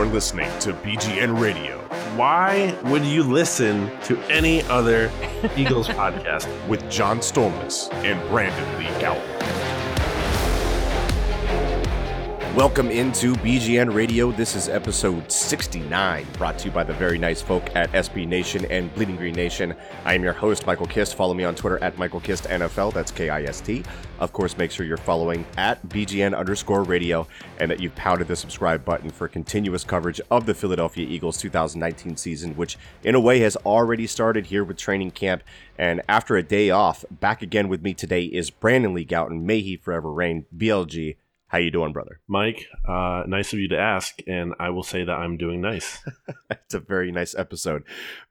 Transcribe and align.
You're 0.00 0.08
listening 0.08 0.48
to 0.60 0.72
BGN 0.72 1.38
Radio 1.38 1.76
Why 2.16 2.74
would 2.84 3.04
you 3.04 3.22
listen 3.22 3.90
to 4.04 4.18
any 4.30 4.62
other 4.62 5.12
Eagles 5.58 5.88
podcast? 6.00 6.48
with 6.68 6.90
John 6.90 7.18
Stolnis 7.18 7.92
and 8.02 8.18
Brandon 8.30 8.78
Lee 8.78 8.86
Gowton. 8.98 9.39
Welcome 12.56 12.90
into 12.90 13.34
BGN 13.34 13.94
Radio. 13.94 14.32
This 14.32 14.56
is 14.56 14.68
episode 14.68 15.30
69, 15.30 16.26
brought 16.32 16.58
to 16.58 16.64
you 16.64 16.72
by 16.72 16.82
the 16.82 16.92
very 16.92 17.16
nice 17.16 17.40
folk 17.40 17.64
at 17.76 17.92
SB 17.92 18.26
Nation 18.26 18.64
and 18.64 18.92
Bleeding 18.92 19.14
Green 19.14 19.36
Nation. 19.36 19.72
I 20.04 20.14
am 20.14 20.24
your 20.24 20.32
host, 20.32 20.66
Michael 20.66 20.86
Kist. 20.86 21.14
Follow 21.14 21.32
me 21.32 21.44
on 21.44 21.54
Twitter 21.54 21.78
at 21.80 21.96
Michael 21.96 22.18
Kist 22.18 22.44
NFL. 22.44 22.92
That's 22.92 23.12
K 23.12 23.30
I 23.30 23.44
S 23.44 23.60
T. 23.60 23.84
Of 24.18 24.32
course, 24.32 24.58
make 24.58 24.72
sure 24.72 24.84
you're 24.84 24.96
following 24.96 25.46
at 25.58 25.80
BGN 25.90 26.36
underscore 26.36 26.82
radio 26.82 27.24
and 27.60 27.70
that 27.70 27.78
you've 27.78 27.94
pounded 27.94 28.26
the 28.26 28.34
subscribe 28.34 28.84
button 28.84 29.10
for 29.10 29.28
continuous 29.28 29.84
coverage 29.84 30.20
of 30.28 30.44
the 30.44 30.52
Philadelphia 30.52 31.06
Eagles 31.06 31.38
2019 31.38 32.16
season, 32.16 32.56
which 32.56 32.76
in 33.04 33.14
a 33.14 33.20
way 33.20 33.38
has 33.38 33.54
already 33.58 34.08
started 34.08 34.46
here 34.46 34.64
with 34.64 34.76
training 34.76 35.12
camp. 35.12 35.44
And 35.78 36.02
after 36.08 36.36
a 36.36 36.42
day 36.42 36.70
off, 36.70 37.04
back 37.12 37.42
again 37.42 37.68
with 37.68 37.82
me 37.82 37.94
today 37.94 38.24
is 38.24 38.50
Brandon 38.50 38.92
Lee 38.92 39.06
Gowton. 39.06 39.42
May 39.42 39.60
he 39.60 39.76
forever 39.76 40.12
reign. 40.12 40.46
BLG. 40.54 41.14
How 41.50 41.58
you 41.58 41.72
doing, 41.72 41.92
brother? 41.92 42.20
Mike, 42.28 42.66
uh, 42.86 43.24
nice 43.26 43.52
of 43.52 43.58
you 43.58 43.66
to 43.70 43.76
ask, 43.76 44.20
and 44.28 44.54
I 44.60 44.70
will 44.70 44.84
say 44.84 45.02
that 45.02 45.12
I'm 45.12 45.36
doing 45.36 45.60
nice. 45.60 45.98
It's 46.70 46.74
a 46.76 46.78
very 46.78 47.10
nice 47.10 47.34
episode. 47.34 47.82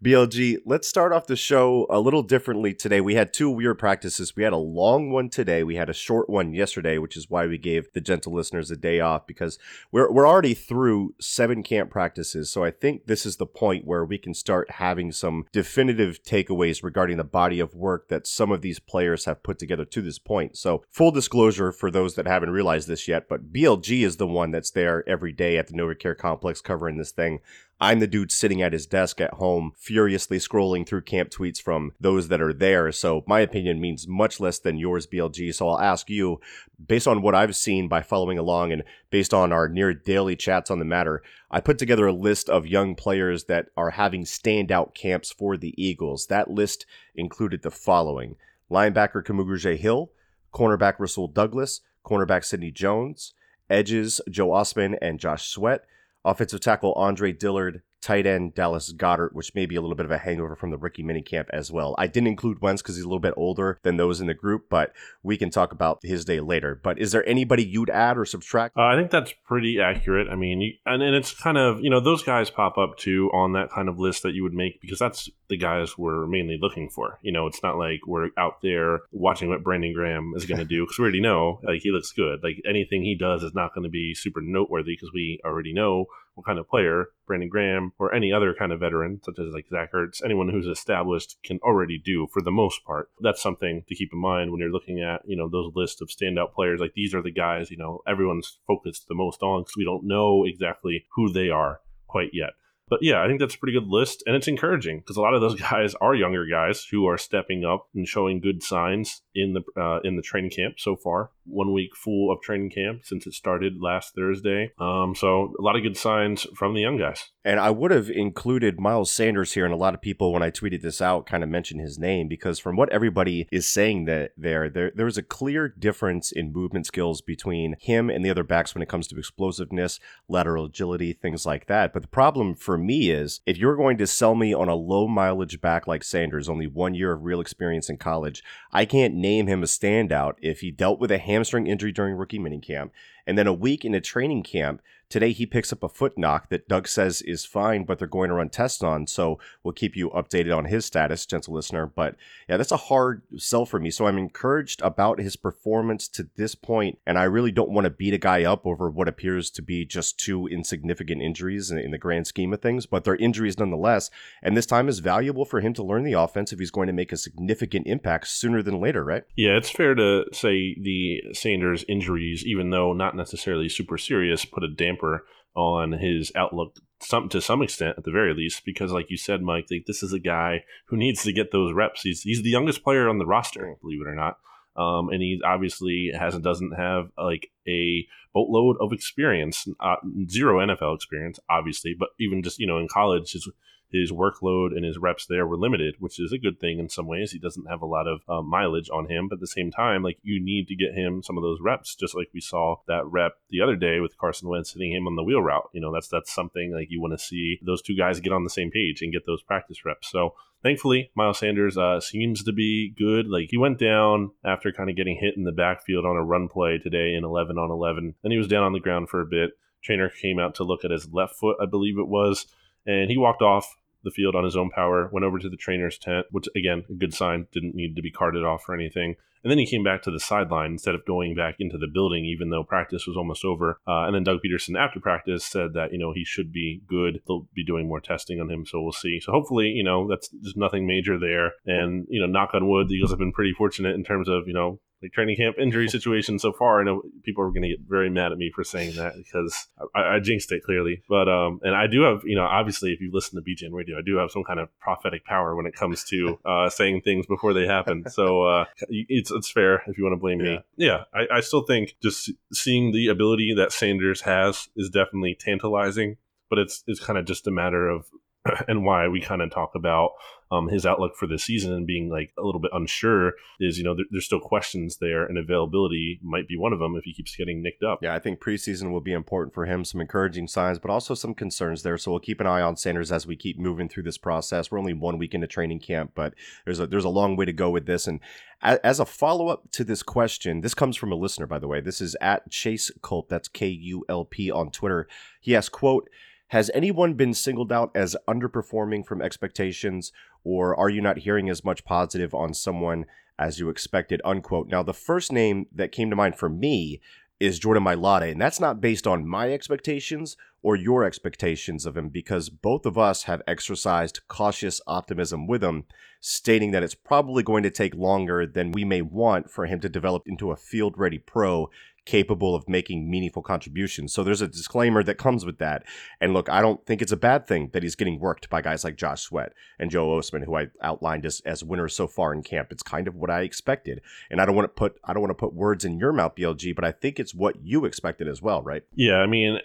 BLG, 0.01 0.59
let's 0.65 0.87
start 0.87 1.11
off 1.11 1.27
the 1.27 1.35
show 1.35 1.85
a 1.89 1.99
little 1.99 2.23
differently 2.23 2.73
today. 2.73 3.01
We 3.01 3.15
had 3.15 3.33
two 3.33 3.49
weird 3.49 3.77
practices. 3.77 4.33
We 4.33 4.43
had 4.43 4.53
a 4.53 4.57
long 4.57 5.11
one 5.11 5.29
today. 5.29 5.61
We 5.61 5.75
had 5.75 5.89
a 5.89 5.93
short 5.93 6.29
one 6.29 6.53
yesterday, 6.53 6.99
which 6.99 7.17
is 7.17 7.29
why 7.29 7.47
we 7.47 7.57
gave 7.57 7.91
the 7.91 7.99
gentle 7.99 8.31
listeners 8.31 8.71
a 8.71 8.77
day 8.77 9.01
off 9.01 9.27
because 9.27 9.59
we're, 9.91 10.09
we're 10.09 10.25
already 10.25 10.53
through 10.53 11.15
seven 11.19 11.63
camp 11.63 11.89
practices. 11.89 12.49
So 12.49 12.63
I 12.63 12.71
think 12.71 13.07
this 13.07 13.25
is 13.25 13.35
the 13.35 13.45
point 13.45 13.83
where 13.83 14.05
we 14.05 14.17
can 14.17 14.33
start 14.33 14.71
having 14.71 15.11
some 15.11 15.45
definitive 15.51 16.23
takeaways 16.23 16.81
regarding 16.81 17.17
the 17.17 17.25
body 17.25 17.59
of 17.59 17.75
work 17.75 18.07
that 18.07 18.25
some 18.25 18.53
of 18.53 18.61
these 18.61 18.79
players 18.79 19.25
have 19.25 19.43
put 19.43 19.59
together 19.59 19.83
to 19.83 20.01
this 20.01 20.17
point. 20.17 20.57
So, 20.57 20.85
full 20.89 21.11
disclosure 21.11 21.73
for 21.73 21.91
those 21.91 22.15
that 22.15 22.25
haven't 22.25 22.51
realized 22.51 22.87
this 22.87 23.05
yet, 23.05 23.27
but 23.27 23.51
BLG 23.51 24.05
is 24.05 24.15
the 24.15 24.27
one 24.27 24.51
that's 24.51 24.71
there 24.71 25.03
every 25.09 25.33
day 25.33 25.57
at 25.57 25.67
the 25.67 25.73
NovaCare 25.73 26.17
complex 26.17 26.61
covering 26.61 26.97
this 26.97 27.11
thing. 27.11 27.41
I'm 27.81 27.99
the 27.99 28.07
dude 28.07 28.31
sitting 28.31 28.61
at 28.61 28.73
his 28.73 28.85
desk 28.85 29.21
at 29.21 29.35
home, 29.35 29.71
furiously 29.77 30.37
scrolling 30.37 30.85
through 30.85 31.03
camp 31.03 31.29
tweets 31.29 31.61
from 31.61 31.93
those 31.97 32.27
that 32.27 32.41
are 32.41 32.51
there. 32.51 32.91
So 32.91 33.23
my 33.25 33.39
opinion 33.39 33.79
means 33.79 34.05
much 34.05 34.41
less 34.41 34.59
than 34.59 34.77
yours, 34.77 35.07
BLG. 35.07 35.55
So 35.55 35.69
I'll 35.69 35.79
ask 35.79 36.09
you, 36.09 36.41
based 36.85 37.07
on 37.07 37.21
what 37.21 37.35
I've 37.35 37.55
seen 37.55 37.87
by 37.87 38.01
following 38.01 38.37
along 38.37 38.73
and 38.73 38.83
based 39.09 39.33
on 39.33 39.53
our 39.53 39.69
near 39.69 39.93
daily 39.93 40.35
chats 40.35 40.69
on 40.69 40.79
the 40.79 40.85
matter, 40.85 41.23
I 41.49 41.61
put 41.61 41.77
together 41.77 42.07
a 42.07 42.13
list 42.13 42.49
of 42.49 42.67
young 42.67 42.95
players 42.95 43.45
that 43.45 43.67
are 43.77 43.91
having 43.91 44.25
standout 44.25 44.93
camps 44.93 45.31
for 45.31 45.55
the 45.55 45.73
Eagles. 45.81 46.27
That 46.27 46.51
list 46.51 46.85
included 47.15 47.61
the 47.61 47.71
following 47.71 48.35
linebacker 48.69 49.23
Kamu 49.23 49.45
Grugier-Hill, 49.45 50.11
cornerback 50.53 50.95
Rasul 50.99 51.29
Douglas, 51.29 51.79
cornerback 52.05 52.43
Sidney 52.43 52.71
Jones, 52.71 53.33
edges 53.69 54.19
Joe 54.29 54.49
Ostman 54.49 54.97
and 55.01 55.17
Josh 55.17 55.47
Sweat, 55.47 55.85
offensive 56.25 56.59
tackle 56.59 56.93
Andre 56.93 57.31
Dillard, 57.31 57.81
tight 58.01 58.25
end 58.25 58.55
Dallas 58.55 58.91
Goedert, 58.93 59.33
which 59.33 59.53
may 59.55 59.65
be 59.65 59.75
a 59.75 59.81
little 59.81 59.95
bit 59.95 60.05
of 60.05 60.11
a 60.11 60.17
hangover 60.17 60.55
from 60.55 60.71
the 60.71 60.77
rookie 60.77 61.03
minicamp 61.03 61.47
as 61.51 61.71
well. 61.71 61.95
I 61.97 62.07
didn't 62.07 62.27
include 62.27 62.61
Wentz 62.61 62.81
because 62.81 62.95
he's 62.95 63.05
a 63.05 63.07
little 63.07 63.19
bit 63.19 63.33
older 63.37 63.79
than 63.83 63.97
those 63.97 64.21
in 64.21 64.27
the 64.27 64.33
group, 64.33 64.65
but 64.69 64.93
we 65.23 65.37
can 65.37 65.49
talk 65.49 65.71
about 65.71 65.99
his 66.03 66.25
day 66.25 66.39
later. 66.39 66.79
But 66.81 66.99
is 66.99 67.11
there 67.11 67.27
anybody 67.27 67.63
you'd 67.63 67.89
add 67.89 68.17
or 68.17 68.25
subtract? 68.25 68.77
Uh, 68.77 68.83
I 68.83 68.95
think 68.95 69.11
that's 69.11 69.33
pretty 69.47 69.79
accurate. 69.79 70.27
I 70.29 70.35
mean, 70.35 70.61
you, 70.61 70.73
and, 70.85 71.01
and 71.01 71.15
it's 71.15 71.33
kind 71.33 71.57
of, 71.57 71.81
you 71.81 71.89
know, 71.89 71.99
those 71.99 72.23
guys 72.23 72.49
pop 72.49 72.77
up 72.77 72.97
too 72.97 73.29
on 73.33 73.53
that 73.53 73.69
kind 73.71 73.89
of 73.89 73.99
list 73.99 74.23
that 74.23 74.33
you 74.33 74.43
would 74.43 74.53
make 74.53 74.81
because 74.81 74.99
that's 74.99 75.29
the 75.49 75.57
guys 75.57 75.97
we're 75.97 76.27
mainly 76.27 76.57
looking 76.61 76.89
for. 76.89 77.19
You 77.21 77.31
know, 77.31 77.47
it's 77.47 77.63
not 77.63 77.77
like 77.77 78.01
we're 78.05 78.29
out 78.37 78.61
there 78.61 79.01
watching 79.11 79.49
what 79.49 79.63
Brandon 79.63 79.93
Graham 79.93 80.33
is 80.35 80.45
going 80.45 80.59
to 80.59 80.65
do 80.65 80.83
because 80.83 80.97
we 80.97 81.03
already 81.03 81.21
know, 81.21 81.59
like, 81.63 81.81
he 81.81 81.91
looks 81.91 82.11
good. 82.11 82.43
Like, 82.43 82.61
anything 82.67 83.03
he 83.03 83.15
does 83.15 83.43
is 83.43 83.53
not 83.53 83.73
going 83.73 83.83
to 83.83 83.89
be 83.89 84.13
super 84.13 84.41
noteworthy 84.41 84.93
because 84.93 85.11
we 85.13 85.39
already 85.43 85.73
know 85.73 86.05
what 86.39 86.45
kind 86.45 86.59
of 86.59 86.69
player 86.69 87.09
Brandon 87.27 87.49
Graham 87.49 87.91
or 87.99 88.13
any 88.13 88.31
other 88.31 88.55
kind 88.57 88.71
of 88.71 88.79
veteran, 88.79 89.19
such 89.23 89.37
as 89.39 89.53
like 89.53 89.67
Zach 89.69 89.91
Ertz, 89.93 90.23
anyone 90.23 90.49
who's 90.49 90.67
established 90.67 91.37
can 91.43 91.59
already 91.59 91.99
do 92.03 92.27
for 92.31 92.41
the 92.41 92.51
most 92.51 92.83
part. 92.85 93.09
That's 93.19 93.41
something 93.41 93.83
to 93.87 93.95
keep 93.95 94.11
in 94.13 94.19
mind 94.19 94.51
when 94.51 94.61
you're 94.61 94.71
looking 94.71 95.01
at, 95.01 95.21
you 95.25 95.35
know, 95.35 95.49
those 95.49 95.73
lists 95.75 96.01
of 96.01 96.07
standout 96.07 96.53
players. 96.53 96.79
Like 96.79 96.93
these 96.95 97.13
are 97.13 97.21
the 97.21 97.31
guys, 97.31 97.69
you 97.69 97.77
know, 97.77 98.01
everyone's 98.07 98.57
focused 98.65 99.07
the 99.07 99.15
most 99.15 99.43
on 99.43 99.61
because 99.61 99.75
we 99.77 99.85
don't 99.85 100.07
know 100.07 100.45
exactly 100.45 101.05
who 101.15 101.31
they 101.31 101.49
are 101.49 101.81
quite 102.07 102.31
yet. 102.33 102.51
But 102.89 103.03
yeah, 103.03 103.23
I 103.23 103.27
think 103.27 103.39
that's 103.39 103.53
a 103.53 103.59
pretty 103.59 103.79
good 103.79 103.87
list, 103.87 104.23
and 104.25 104.35
it's 104.35 104.47
encouraging 104.47 104.99
because 104.99 105.15
a 105.15 105.21
lot 105.21 105.35
of 105.35 105.41
those 105.41 105.59
guys 105.69 105.93
are 105.95 106.15
younger 106.15 106.45
guys 106.45 106.85
who 106.89 107.05
are 107.05 107.17
stepping 107.17 107.63
up 107.63 107.87
and 107.93 108.07
showing 108.07 108.41
good 108.41 108.63
signs 108.63 109.21
in 109.35 109.53
the 109.53 109.81
uh, 109.81 109.99
in 110.03 110.15
the 110.15 110.23
training 110.23 110.49
camp 110.49 110.79
so 110.79 110.95
far. 110.95 111.29
One 111.49 111.73
week 111.73 111.95
full 111.95 112.31
of 112.31 112.41
training 112.41 112.71
camp 112.71 113.01
since 113.03 113.25
it 113.27 113.33
started 113.33 113.81
last 113.81 114.13
Thursday. 114.15 114.71
Um, 114.79 115.15
so 115.15 115.53
a 115.59 115.61
lot 115.61 115.75
of 115.75 115.83
good 115.83 115.97
signs 115.97 116.47
from 116.55 116.73
the 116.73 116.81
young 116.81 116.97
guys. 116.97 117.29
And 117.43 117.59
I 117.59 117.71
would 117.71 117.91
have 117.91 118.09
included 118.09 118.79
Miles 118.79 119.11
Sanders 119.11 119.53
here, 119.53 119.65
and 119.65 119.73
a 119.73 119.77
lot 119.77 119.93
of 119.93 120.01
people, 120.01 120.33
when 120.33 120.43
I 120.43 120.51
tweeted 120.51 120.81
this 120.81 121.01
out, 121.01 121.25
kind 121.25 121.43
of 121.43 121.49
mentioned 121.49 121.81
his 121.81 121.97
name 121.97 122.27
because 122.27 122.59
from 122.59 122.75
what 122.75 122.89
everybody 122.91 123.47
is 123.51 123.65
saying 123.65 124.05
that 124.05 124.31
there, 124.37 124.69
there 124.69 124.91
there 124.95 125.05
was 125.05 125.17
a 125.17 125.23
clear 125.23 125.67
difference 125.67 126.31
in 126.31 126.51
movement 126.51 126.85
skills 126.85 127.21
between 127.21 127.75
him 127.79 128.09
and 128.09 128.23
the 128.23 128.29
other 128.29 128.43
backs 128.43 128.75
when 128.75 128.81
it 128.81 128.89
comes 128.89 129.07
to 129.07 129.17
explosiveness, 129.17 129.99
lateral 130.27 130.65
agility, 130.65 131.13
things 131.13 131.45
like 131.45 131.67
that. 131.67 131.93
But 131.93 132.01
the 132.01 132.07
problem 132.07 132.55
for 132.55 132.77
me 132.77 133.09
is 133.09 133.41
if 133.45 133.57
you're 133.57 133.75
going 133.75 133.97
to 133.97 134.07
sell 134.07 134.35
me 134.35 134.53
on 134.53 134.69
a 134.69 134.75
low 134.75 135.07
mileage 135.07 135.61
back 135.61 135.87
like 135.87 136.03
Sanders, 136.03 136.49
only 136.49 136.67
one 136.67 136.93
year 136.93 137.13
of 137.13 137.23
real 137.23 137.41
experience 137.41 137.89
in 137.89 137.97
college, 137.97 138.43
I 138.71 138.85
can't 138.85 139.15
name 139.15 139.47
him 139.47 139.63
a 139.63 139.67
standout 139.67 140.33
if 140.41 140.59
he 140.59 140.71
dealt 140.71 140.99
with 140.99 141.11
a 141.11 141.17
hamstring 141.39 141.67
injury 141.67 141.91
during 141.91 142.15
rookie 142.15 142.39
minicamp 142.39 142.89
and 143.29 143.37
then 143.37 143.45
a 143.45 143.53
week 143.53 143.85
in 143.85 143.93
a 143.93 144.01
training 144.01 144.41
camp. 144.41 144.81
Today 145.09 145.31
he 145.31 145.47
picks 145.47 145.73
up 145.73 145.81
a 145.81 145.89
foot 145.89 146.19
knock 146.19 146.49
that 146.49 146.67
Doug 146.67 146.87
says 146.87 147.23
is 147.23 147.43
fine, 147.43 147.83
but 147.83 147.97
they're 147.97 148.07
going 148.07 148.29
to 148.29 148.35
run 148.35 148.49
tests 148.49 148.83
on. 148.83 149.07
So 149.07 149.39
we'll 149.63 149.73
keep 149.73 149.95
you 149.95 150.11
updated 150.11 150.55
on 150.55 150.65
his 150.65 150.85
status, 150.85 151.25
gentle 151.25 151.55
listener. 151.55 151.87
But 151.87 152.15
yeah, 152.47 152.57
that's 152.57 152.71
a 152.71 152.77
hard 152.77 153.23
sell 153.35 153.65
for 153.65 153.79
me. 153.79 153.89
So 153.89 154.05
I'm 154.05 154.19
encouraged 154.19 154.81
about 154.83 155.19
his 155.19 155.35
performance 155.35 156.07
to 156.09 156.29
this 156.35 156.53
point, 156.53 156.99
and 157.07 157.17
I 157.17 157.23
really 157.23 157.51
don't 157.51 157.71
want 157.71 157.85
to 157.85 157.89
beat 157.89 158.13
a 158.13 158.19
guy 158.19 158.43
up 158.43 158.67
over 158.67 158.87
what 158.87 159.07
appears 159.07 159.49
to 159.51 159.63
be 159.63 159.83
just 159.83 160.19
two 160.19 160.45
insignificant 160.45 161.23
injuries 161.23 161.71
in, 161.71 161.89
the 161.89 161.97
grand 161.97 162.27
scheme 162.27 162.53
of 162.53 162.61
things, 162.61 162.85
but 162.85 163.03
they're 163.03 163.15
injuries 163.15 163.57
nonetheless. 163.57 164.11
And 164.43 164.55
this 164.55 164.67
time 164.67 164.87
is 164.87 164.99
valuable 164.99 165.43
for 165.43 165.59
him 165.59 165.73
to 165.73 165.83
learn 165.83 166.03
the 166.03 166.13
offense 166.13 166.53
if 166.53 166.59
he's 166.59 166.69
going 166.69 166.85
to 166.85 166.93
make 166.93 167.11
a 167.11 167.17
significant 167.17 167.87
impact 167.87 168.27
sooner 168.27 168.61
than 168.61 168.79
later, 168.79 169.03
right? 169.03 169.23
Yeah, 169.35 169.57
it's 169.57 169.71
fair 169.71 169.95
to 169.95 170.25
say 170.33 170.77
the 170.79 171.23
Sanders 171.33 171.83
injuries, 171.89 172.45
even 172.45 172.69
though 172.69 172.93
not 172.93 173.15
necessarily 173.19 173.69
super 173.69 173.97
serious, 173.97 174.45
put 174.45 174.63
a 174.63 174.73
damper 174.73 175.25
on 175.55 175.93
his 175.93 176.31
outlook 176.35 176.75
some 177.01 177.29
to 177.29 177.41
some 177.41 177.61
extent 177.61 177.95
at 177.97 178.03
the 178.03 178.11
very 178.11 178.33
least 178.33 178.63
because 178.65 178.91
like 178.91 179.09
you 179.09 179.17
said 179.17 179.41
mike 179.41 179.65
like, 179.71 179.85
this 179.87 180.03
is 180.03 180.13
a 180.13 180.19
guy 180.19 180.63
who 180.87 180.97
needs 180.97 181.23
to 181.23 181.33
get 181.33 181.51
those 181.51 181.73
reps. 181.73 182.01
He's, 182.01 182.21
he's 182.21 182.43
the 182.43 182.49
youngest 182.49 182.83
player 182.83 183.09
on 183.09 183.17
the 183.17 183.25
roster 183.25 183.75
believe 183.81 184.01
it 184.01 184.07
or 184.07 184.15
not 184.15 184.37
um, 184.75 185.09
and 185.09 185.21
he 185.21 185.39
obviously 185.45 186.11
hasn't 186.17 186.43
doesn't 186.43 186.71
have 186.71 187.09
like 187.17 187.49
a 187.67 188.05
boatload 188.33 188.77
of 188.79 188.93
experience 188.93 189.67
uh, 189.79 189.95
zero 190.29 190.59
nfl 190.65 190.95
experience 190.95 191.39
obviously 191.49 191.95
but 191.97 192.09
even 192.19 192.43
just 192.43 192.59
you 192.59 192.67
know 192.67 192.77
in 192.77 192.87
college 192.87 193.33
his 193.33 193.49
his 193.91 194.11
workload 194.11 194.75
and 194.75 194.85
his 194.85 194.97
reps 194.97 195.25
there 195.25 195.47
were 195.47 195.57
limited, 195.57 195.95
which 195.99 196.19
is 196.19 196.31
a 196.31 196.37
good 196.37 196.59
thing 196.59 196.79
in 196.79 196.89
some 196.89 197.07
ways. 197.07 197.31
He 197.31 197.39
doesn't 197.39 197.67
have 197.69 197.81
a 197.81 197.87
lot 197.87 198.07
of 198.07 198.21
um, 198.29 198.47
mileage 198.47 198.89
on 198.93 199.09
him, 199.09 199.27
but 199.27 199.35
at 199.35 199.39
the 199.39 199.47
same 199.47 199.71
time, 199.71 200.03
like 200.03 200.19
you 200.21 200.43
need 200.43 200.67
to 200.67 200.75
get 200.75 200.93
him 200.93 201.23
some 201.23 201.37
of 201.37 201.43
those 201.43 201.59
reps, 201.61 201.95
just 201.95 202.15
like 202.15 202.29
we 202.33 202.41
saw 202.41 202.77
that 202.87 203.05
rep 203.05 203.33
the 203.49 203.61
other 203.61 203.75
day 203.75 203.99
with 203.99 204.17
Carson 204.17 204.47
Wentz 204.47 204.73
hitting 204.73 204.91
him 204.91 205.07
on 205.07 205.15
the 205.15 205.23
wheel 205.23 205.41
route. 205.41 205.69
You 205.73 205.81
know, 205.81 205.91
that's 205.91 206.07
that's 206.07 206.33
something 206.33 206.73
like 206.73 206.87
you 206.89 207.01
want 207.01 207.17
to 207.17 207.23
see 207.23 207.59
those 207.65 207.81
two 207.81 207.95
guys 207.95 208.19
get 208.19 208.33
on 208.33 208.43
the 208.43 208.49
same 208.49 208.71
page 208.71 209.01
and 209.01 209.11
get 209.11 209.25
those 209.25 209.41
practice 209.41 209.83
reps. 209.85 210.09
So 210.09 210.35
thankfully, 210.63 211.11
Miles 211.15 211.39
Sanders 211.39 211.77
uh, 211.77 211.99
seems 211.99 212.43
to 212.43 212.53
be 212.53 212.93
good. 212.97 213.27
Like 213.27 213.47
he 213.49 213.57
went 213.57 213.79
down 213.79 214.31
after 214.43 214.71
kind 214.71 214.89
of 214.89 214.95
getting 214.95 215.17
hit 215.19 215.35
in 215.37 215.43
the 215.43 215.51
backfield 215.51 216.05
on 216.05 216.17
a 216.17 216.23
run 216.23 216.47
play 216.47 216.77
today 216.77 217.13
in 217.15 217.23
11 217.23 217.57
on 217.57 217.71
11. 217.71 218.15
Then 218.21 218.31
he 218.31 218.37
was 218.37 218.47
down 218.47 218.63
on 218.63 218.73
the 218.73 218.79
ground 218.79 219.09
for 219.09 219.21
a 219.21 219.25
bit. 219.25 219.51
Trainer 219.83 220.09
came 220.09 220.39
out 220.39 220.55
to 220.55 220.63
look 220.63 220.83
at 220.83 220.91
his 220.91 221.07
left 221.11 221.35
foot, 221.35 221.57
I 221.61 221.65
believe 221.65 221.97
it 221.97 222.07
was, 222.07 222.47
and 222.85 223.09
he 223.09 223.17
walked 223.17 223.41
off 223.41 223.77
the 224.03 224.11
field 224.11 224.35
on 224.35 224.43
his 224.43 224.55
own 224.55 224.69
power, 224.69 225.09
went 225.11 225.25
over 225.25 225.39
to 225.39 225.49
the 225.49 225.57
trainer's 225.57 225.97
tent, 225.97 226.25
which 226.31 226.47
again, 226.55 226.83
a 226.89 226.93
good 226.93 227.13
sign, 227.13 227.47
didn't 227.51 227.75
need 227.75 227.95
to 227.95 228.01
be 228.01 228.11
carted 228.11 228.43
off 228.43 228.67
or 228.67 228.75
anything. 228.75 229.15
And 229.43 229.51
then 229.51 229.57
he 229.57 229.65
came 229.65 229.83
back 229.83 230.01
to 230.03 230.11
the 230.11 230.19
sideline 230.19 230.71
instead 230.71 230.95
of 230.95 231.05
going 231.05 231.35
back 231.35 231.55
into 231.59 231.77
the 231.77 231.87
building, 231.87 232.25
even 232.25 232.49
though 232.49 232.63
practice 232.63 233.07
was 233.07 233.15
almost 233.15 233.45
over. 233.45 233.79
Uh, 233.87 234.05
and 234.05 234.15
then 234.15 234.23
Doug 234.23 234.39
Pederson, 234.45 234.77
after 234.77 234.99
practice, 234.99 235.45
said 235.45 235.73
that, 235.73 235.91
you 235.91 235.97
know, 235.97 236.13
he 236.13 236.25
should 236.25 236.51
be 236.51 236.81
good. 236.87 237.21
They'll 237.27 237.47
be 237.53 237.63
doing 237.63 237.87
more 237.87 238.01
testing 238.01 238.39
on 238.39 238.49
him, 238.49 238.65
so 238.65 238.81
we'll 238.81 238.91
see. 238.91 239.19
So 239.21 239.31
hopefully, 239.31 239.67
you 239.67 239.83
know, 239.83 240.07
that's 240.07 240.29
just 240.43 240.57
nothing 240.57 240.85
major 240.85 241.17
there. 241.19 241.53
And, 241.65 242.05
you 242.09 242.19
know, 242.19 242.27
knock 242.27 242.51
on 242.53 242.67
wood, 242.67 242.89
the 242.89 242.95
Eagles 242.95 243.11
have 243.11 243.19
been 243.19 243.31
pretty 243.31 243.53
fortunate 243.53 243.95
in 243.95 244.03
terms 244.03 244.27
of, 244.27 244.47
you 244.47 244.53
know, 244.53 244.79
like 245.01 245.13
training 245.13 245.37
camp 245.37 245.57
injury 245.59 245.87
situation 245.89 246.39
so 246.39 246.51
far. 246.51 246.81
I 246.81 246.83
know 246.83 247.01
people 247.23 247.43
are 247.43 247.49
going 247.49 247.63
to 247.63 247.69
get 247.69 247.79
very 247.87 248.09
mad 248.09 248.31
at 248.31 248.37
me 248.37 248.51
for 248.53 248.63
saying 248.63 248.95
that 248.95 249.13
because 249.15 249.67
I, 249.95 250.15
I, 250.15 250.19
jinxed 250.19 250.51
it 250.51 250.63
clearly. 250.63 251.03
But 251.07 251.29
um, 251.29 251.59
and 251.63 251.75
I 251.75 251.87
do 251.87 252.01
have 252.01 252.21
you 252.25 252.35
know 252.35 252.45
obviously 252.45 252.91
if 252.91 252.99
you 252.99 253.09
listen 253.13 253.41
to 253.41 253.49
BGN 253.49 253.71
Radio, 253.71 253.97
I 253.97 254.01
do 254.05 254.17
have 254.17 254.31
some 254.31 254.43
kind 254.43 254.59
of 254.59 254.69
prophetic 254.79 255.25
power 255.25 255.55
when 255.55 255.65
it 255.65 255.75
comes 255.75 256.03
to 256.05 256.39
uh, 256.45 256.69
saying 256.69 257.01
things 257.01 257.25
before 257.25 257.53
they 257.53 257.65
happen. 257.65 258.03
So 258.09 258.43
uh, 258.43 258.65
it's 258.89 259.28
it's 259.31 259.51
fair 259.51 259.83
if 259.87 259.97
you 259.97 260.03
want 260.03 260.13
to 260.13 260.19
blame 260.19 260.39
yeah. 260.39 260.51
me. 260.51 260.59
Yeah, 260.77 261.03
I, 261.13 261.37
I 261.37 261.39
still 261.41 261.63
think 261.63 261.95
just 262.01 262.31
seeing 262.53 262.91
the 262.91 263.07
ability 263.07 263.53
that 263.55 263.71
Sanders 263.71 264.21
has 264.21 264.69
is 264.75 264.89
definitely 264.89 265.35
tantalizing, 265.39 266.17
but 266.49 266.59
it's 266.59 266.83
it's 266.87 266.99
kind 266.99 267.17
of 267.17 267.25
just 267.25 267.47
a 267.47 267.51
matter 267.51 267.89
of 267.89 268.05
and 268.67 268.85
why 268.85 269.07
we 269.07 269.21
kind 269.21 269.41
of 269.41 269.51
talk 269.51 269.75
about 269.75 270.11
um, 270.51 270.67
his 270.67 270.85
outlook 270.85 271.15
for 271.15 271.27
the 271.27 271.37
season 271.37 271.73
and 271.73 271.85
being 271.85 272.09
like 272.09 272.31
a 272.37 272.43
little 272.43 272.61
bit 272.61 272.71
unsure 272.73 273.33
is 273.59 273.77
you 273.77 273.83
know 273.83 273.95
there, 273.95 274.05
there's 274.11 274.25
still 274.25 274.39
questions 274.39 274.97
there 274.97 275.25
and 275.25 275.37
availability 275.37 276.19
might 276.23 276.47
be 276.47 276.57
one 276.57 276.73
of 276.73 276.79
them 276.79 276.95
if 276.95 277.03
he 277.03 277.13
keeps 277.13 277.35
getting 277.35 277.61
nicked 277.61 277.83
up. 277.83 277.99
Yeah, 278.01 278.15
I 278.15 278.19
think 278.19 278.39
preseason 278.39 278.91
will 278.91 279.01
be 279.01 279.13
important 279.13 279.53
for 279.53 279.65
him. 279.65 279.85
Some 279.85 280.01
encouraging 280.01 280.47
signs, 280.47 280.79
but 280.79 280.91
also 280.91 281.13
some 281.13 281.33
concerns 281.33 281.83
there. 281.83 281.97
So 281.97 282.11
we'll 282.11 282.19
keep 282.19 282.41
an 282.41 282.47
eye 282.47 282.61
on 282.61 282.77
Sanders 282.77 283.11
as 283.11 283.27
we 283.27 283.35
keep 283.35 283.59
moving 283.59 283.89
through 283.89 284.03
this 284.03 284.17
process. 284.17 284.71
We're 284.71 284.79
only 284.79 284.93
one 284.93 285.17
week 285.17 285.33
into 285.33 285.47
training 285.47 285.79
camp, 285.79 286.11
but 286.15 286.33
there's 286.65 286.79
a 286.79 286.87
there's 286.87 287.05
a 287.05 287.09
long 287.09 287.35
way 287.35 287.45
to 287.45 287.53
go 287.53 287.69
with 287.69 287.85
this. 287.85 288.07
And 288.07 288.19
as 288.61 288.99
a 288.99 289.05
follow 289.05 289.47
up 289.47 289.71
to 289.71 289.83
this 289.83 290.03
question, 290.03 290.61
this 290.61 290.73
comes 290.73 290.97
from 290.97 291.11
a 291.11 291.15
listener, 291.15 291.47
by 291.47 291.59
the 291.59 291.67
way. 291.67 291.79
This 291.79 292.01
is 292.01 292.15
at 292.19 292.49
Chase 292.49 292.91
Kulp. 293.01 293.29
That's 293.29 293.47
K 293.47 293.67
U 293.67 294.05
L 294.09 294.25
P 294.25 294.51
on 294.51 294.71
Twitter. 294.71 295.07
He 295.39 295.55
asks, 295.55 295.69
"quote." 295.69 296.09
Has 296.49 296.71
anyone 296.73 297.13
been 297.13 297.35
singled 297.35 297.71
out 297.71 297.91
as 297.93 298.17
underperforming 298.27 299.05
from 299.05 299.21
expectations, 299.21 300.11
or 300.43 300.75
are 300.75 300.89
you 300.89 300.99
not 300.99 301.19
hearing 301.19 301.47
as 301.47 301.63
much 301.63 301.85
positive 301.85 302.33
on 302.33 302.55
someone 302.55 303.05
as 303.37 303.59
you 303.59 303.69
expected? 303.69 304.19
Unquote. 304.25 304.67
Now, 304.67 304.81
the 304.81 304.91
first 304.91 305.31
name 305.31 305.67
that 305.71 305.91
came 305.91 306.09
to 306.09 306.15
mind 306.15 306.37
for 306.37 306.49
me 306.49 307.01
is 307.39 307.59
Jordan 307.59 307.83
Mailata, 307.83 308.31
and 308.31 308.41
that's 308.41 308.59
not 308.59 308.81
based 308.81 309.05
on 309.05 309.27
my 309.27 309.53
expectations 309.53 310.37
or 310.63 310.75
your 310.75 311.03
expectations 311.03 311.85
of 311.85 311.95
him, 311.95 312.09
because 312.09 312.49
both 312.49 312.87
of 312.87 312.97
us 312.97 313.23
have 313.23 313.43
exercised 313.47 314.21
cautious 314.27 314.81
optimism 314.87 315.45
with 315.45 315.63
him, 315.63 315.85
stating 316.19 316.71
that 316.71 316.81
it's 316.81 316.95
probably 316.95 317.43
going 317.43 317.61
to 317.61 317.69
take 317.69 317.93
longer 317.93 318.47
than 318.47 318.71
we 318.71 318.83
may 318.83 319.03
want 319.03 319.51
for 319.51 319.67
him 319.67 319.79
to 319.79 319.87
develop 319.87 320.23
into 320.25 320.51
a 320.51 320.57
field 320.57 320.97
ready 320.97 321.19
pro 321.19 321.69
capable 322.09 322.55
of 322.55 322.67
making 322.67 323.07
meaningful 323.07 323.43
contributions. 323.43 324.11
So 324.11 324.23
there's 324.23 324.41
a 324.41 324.47
disclaimer 324.47 325.03
that 325.03 325.19
comes 325.19 325.45
with 325.45 325.59
that. 325.59 325.85
And 326.19 326.33
look, 326.33 326.49
I 326.49 326.59
don't 326.59 326.83
think 326.83 327.03
it's 327.03 327.11
a 327.11 327.17
bad 327.17 327.45
thing 327.45 327.69
that 327.73 327.83
he's 327.83 327.93
getting 327.93 328.19
worked 328.19 328.49
by 328.49 328.63
guys 328.63 328.83
like 328.83 328.95
Josh 328.95 329.21
Sweat 329.21 329.53
and 329.77 329.91
Joe 329.91 330.07
Ostman, 330.07 330.43
who 330.43 330.57
I 330.57 330.69
outlined 330.81 331.23
as, 331.27 331.39
as 331.45 331.63
winners 331.63 331.95
so 331.95 332.07
far 332.07 332.33
in 332.33 332.41
camp. 332.41 332.71
It's 332.71 332.81
kind 332.81 333.07
of 333.07 333.13
what 333.13 333.29
I 333.29 333.41
expected. 333.41 334.01
And 334.31 334.41
I 334.41 334.45
don't 334.45 334.55
want 334.55 334.65
to 334.65 334.73
put 334.73 334.99
I 335.03 335.13
don't 335.13 335.21
want 335.21 335.29
to 335.29 335.35
put 335.35 335.53
words 335.53 335.85
in 335.85 335.99
your 335.99 336.11
mouth, 336.11 336.33
BLG, 336.35 336.75
but 336.75 336.83
I 336.83 336.91
think 336.91 337.19
it's 337.19 337.35
what 337.35 337.61
you 337.61 337.85
expected 337.85 338.27
as 338.27 338.41
well, 338.41 338.63
right? 338.63 338.81
Yeah, 338.95 339.17
I 339.17 339.27
mean, 339.27 339.59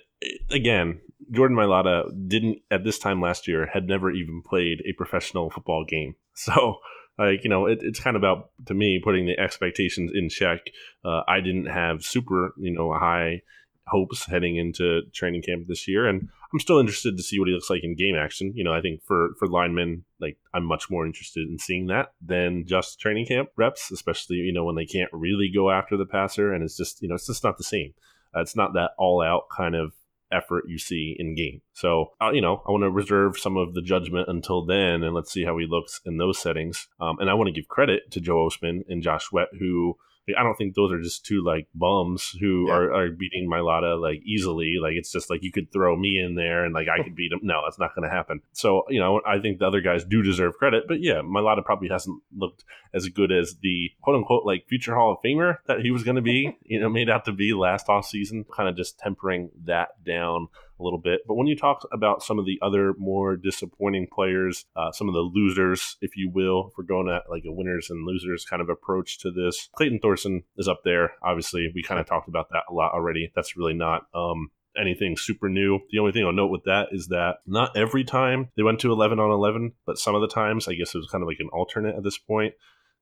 again, 0.50 1.00
Jordan 1.30 1.56
Mailata 1.56 2.10
didn't 2.28 2.58
at 2.70 2.84
this 2.84 2.98
time 2.98 3.20
last 3.20 3.48
year 3.48 3.66
had 3.72 3.86
never 3.86 4.10
even 4.10 4.42
played 4.42 4.82
a 4.86 4.92
professional 4.92 5.50
football 5.50 5.84
game. 5.84 6.14
So 6.36 6.80
like 7.18 7.44
you 7.44 7.50
know 7.50 7.66
it, 7.66 7.78
it's 7.82 8.00
kind 8.00 8.16
of 8.16 8.22
about 8.22 8.50
to 8.66 8.74
me 8.74 9.00
putting 9.02 9.26
the 9.26 9.38
expectations 9.38 10.10
in 10.14 10.28
check. 10.28 10.60
Uh, 11.04 11.22
i 11.28 11.40
didn't 11.40 11.66
have 11.66 12.02
super 12.02 12.54
you 12.58 12.72
know 12.72 12.92
high 12.92 13.42
hopes 13.86 14.24
heading 14.24 14.56
into 14.56 15.02
training 15.12 15.42
camp 15.42 15.66
this 15.68 15.86
year 15.86 16.06
and 16.08 16.26
i'm 16.52 16.58
still 16.58 16.78
interested 16.78 17.16
to 17.16 17.22
see 17.22 17.38
what 17.38 17.46
he 17.46 17.54
looks 17.54 17.68
like 17.68 17.84
in 17.84 17.94
game 17.94 18.16
action. 18.16 18.52
You 18.54 18.64
know 18.64 18.72
i 18.72 18.80
think 18.80 19.02
for 19.04 19.34
for 19.38 19.46
linemen 19.46 20.04
like 20.20 20.38
i'm 20.54 20.64
much 20.64 20.90
more 20.90 21.06
interested 21.06 21.48
in 21.48 21.58
seeing 21.58 21.86
that 21.88 22.12
than 22.20 22.66
just 22.66 22.98
training 22.98 23.26
camp 23.26 23.50
reps 23.56 23.90
especially 23.90 24.36
you 24.36 24.52
know 24.52 24.64
when 24.64 24.76
they 24.76 24.86
can't 24.86 25.10
really 25.12 25.50
go 25.54 25.70
after 25.70 25.96
the 25.96 26.06
passer 26.06 26.52
and 26.52 26.64
it's 26.64 26.76
just 26.76 27.02
you 27.02 27.08
know 27.08 27.14
it's 27.14 27.26
just 27.26 27.44
not 27.44 27.58
the 27.58 27.64
same. 27.64 27.94
Uh, 28.34 28.40
it's 28.40 28.56
not 28.56 28.72
that 28.74 28.90
all 28.98 29.22
out 29.22 29.44
kind 29.56 29.76
of 29.76 29.92
effort 30.34 30.64
you 30.66 30.78
see 30.78 31.14
in 31.18 31.34
game. 31.34 31.62
So, 31.72 32.12
uh, 32.20 32.30
you 32.32 32.40
know, 32.40 32.62
I 32.66 32.70
want 32.70 32.82
to 32.82 32.90
reserve 32.90 33.38
some 33.38 33.56
of 33.56 33.74
the 33.74 33.82
judgment 33.82 34.28
until 34.28 34.64
then, 34.64 35.02
and 35.02 35.14
let's 35.14 35.32
see 35.32 35.44
how 35.44 35.56
he 35.58 35.66
looks 35.68 36.00
in 36.04 36.18
those 36.18 36.38
settings. 36.38 36.88
Um, 37.00 37.18
and 37.20 37.30
I 37.30 37.34
want 37.34 37.48
to 37.48 37.52
give 37.52 37.68
credit 37.68 38.10
to 38.12 38.20
Joe 38.20 38.48
Ostman 38.48 38.82
and 38.88 39.02
Josh 39.02 39.24
Sweat, 39.24 39.48
who 39.58 39.96
I 40.28 40.42
don't 40.42 40.56
think 40.56 40.74
those 40.74 40.92
are 40.92 41.00
just 41.00 41.26
two 41.26 41.44
like 41.44 41.68
bums 41.74 42.34
who 42.40 42.66
yeah. 42.68 42.74
are, 42.74 42.94
are 42.94 43.10
beating 43.10 43.48
Mailata 43.50 44.00
like 44.00 44.22
easily. 44.24 44.76
Like 44.80 44.94
it's 44.94 45.12
just 45.12 45.28
like 45.28 45.42
you 45.42 45.52
could 45.52 45.72
throw 45.72 45.96
me 45.96 46.18
in 46.18 46.34
there 46.34 46.64
and 46.64 46.74
like 46.74 46.88
I 46.88 47.02
could 47.02 47.14
beat 47.14 47.32
him. 47.32 47.40
No, 47.42 47.60
that's 47.64 47.78
not 47.78 47.94
going 47.94 48.08
to 48.08 48.14
happen. 48.14 48.40
So 48.52 48.84
you 48.88 49.00
know 49.00 49.20
I 49.26 49.38
think 49.38 49.58
the 49.58 49.66
other 49.66 49.80
guys 49.80 50.04
do 50.04 50.22
deserve 50.22 50.54
credit, 50.56 50.84
but 50.88 51.00
yeah, 51.00 51.20
Mailata 51.22 51.64
probably 51.64 51.88
hasn't 51.88 52.22
looked 52.36 52.64
as 52.94 53.08
good 53.08 53.32
as 53.32 53.56
the 53.60 53.90
quote 54.00 54.16
unquote 54.16 54.46
like 54.46 54.66
future 54.68 54.94
Hall 54.94 55.12
of 55.12 55.18
Famer 55.24 55.58
that 55.66 55.80
he 55.80 55.90
was 55.90 56.04
going 56.04 56.16
to 56.16 56.22
be. 56.22 56.56
You 56.62 56.80
know, 56.80 56.88
made 56.88 57.10
out 57.10 57.24
to 57.26 57.32
be 57.32 57.52
last 57.52 57.88
off 57.88 58.06
season. 58.06 58.44
Kind 58.44 58.68
of 58.68 58.76
just 58.76 58.98
tempering 58.98 59.50
that 59.64 60.02
down 60.04 60.48
a 60.78 60.82
little 60.82 60.98
bit. 60.98 61.20
But 61.26 61.34
when 61.34 61.46
you 61.46 61.56
talk 61.56 61.86
about 61.92 62.22
some 62.22 62.38
of 62.38 62.46
the 62.46 62.58
other 62.62 62.94
more 62.98 63.36
disappointing 63.36 64.08
players, 64.12 64.64
uh, 64.76 64.92
some 64.92 65.08
of 65.08 65.14
the 65.14 65.20
losers, 65.20 65.96
if 66.00 66.16
you 66.16 66.30
will, 66.30 66.68
if 66.68 66.78
we're 66.78 66.84
going 66.84 67.08
at 67.08 67.30
like 67.30 67.44
a 67.46 67.52
winners 67.52 67.90
and 67.90 68.06
losers 68.06 68.44
kind 68.44 68.62
of 68.62 68.68
approach 68.68 69.18
to 69.20 69.30
this, 69.30 69.68
Clayton 69.76 70.00
Thorson 70.00 70.42
is 70.56 70.68
up 70.68 70.80
there. 70.84 71.12
Obviously, 71.22 71.70
we 71.74 71.82
kind 71.82 72.00
of 72.00 72.06
talked 72.06 72.28
about 72.28 72.48
that 72.50 72.64
a 72.68 72.74
lot 72.74 72.92
already. 72.92 73.32
That's 73.34 73.56
really 73.56 73.74
not 73.74 74.06
um, 74.14 74.50
anything 74.76 75.16
super 75.16 75.48
new. 75.48 75.80
The 75.90 75.98
only 75.98 76.12
thing 76.12 76.24
I'll 76.24 76.32
note 76.32 76.50
with 76.50 76.64
that 76.64 76.88
is 76.92 77.08
that 77.08 77.36
not 77.46 77.76
every 77.76 78.04
time 78.04 78.50
they 78.56 78.62
went 78.62 78.80
to 78.80 78.92
11 78.92 79.18
on 79.18 79.30
11, 79.30 79.72
but 79.86 79.98
some 79.98 80.14
of 80.14 80.20
the 80.20 80.28
times, 80.28 80.68
I 80.68 80.74
guess 80.74 80.94
it 80.94 80.98
was 80.98 81.08
kind 81.10 81.22
of 81.22 81.28
like 81.28 81.40
an 81.40 81.50
alternate 81.52 81.96
at 81.96 82.02
this 82.02 82.18
point, 82.18 82.54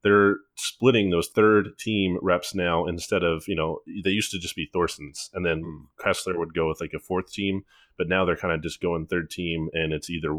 they're 0.02 0.36
splitting 0.56 1.10
those 1.10 1.28
third 1.28 1.78
team 1.78 2.18
reps 2.22 2.54
now 2.54 2.86
instead 2.86 3.22
of 3.22 3.44
you 3.46 3.54
know 3.54 3.80
they 4.04 4.10
used 4.10 4.30
to 4.32 4.38
just 4.38 4.56
be 4.56 4.68
Thorson's 4.72 5.30
and 5.34 5.44
then 5.44 5.62
mm. 5.62 6.04
Kessler 6.04 6.38
would 6.38 6.54
go 6.54 6.68
with 6.68 6.80
like 6.80 6.92
a 6.94 7.00
fourth 7.00 7.32
team, 7.32 7.64
but 7.96 8.08
now 8.08 8.24
they're 8.24 8.36
kind 8.36 8.54
of 8.54 8.62
just 8.62 8.80
going 8.80 9.06
third 9.06 9.30
team 9.30 9.68
and 9.72 9.92
it's 9.92 10.10
either 10.10 10.36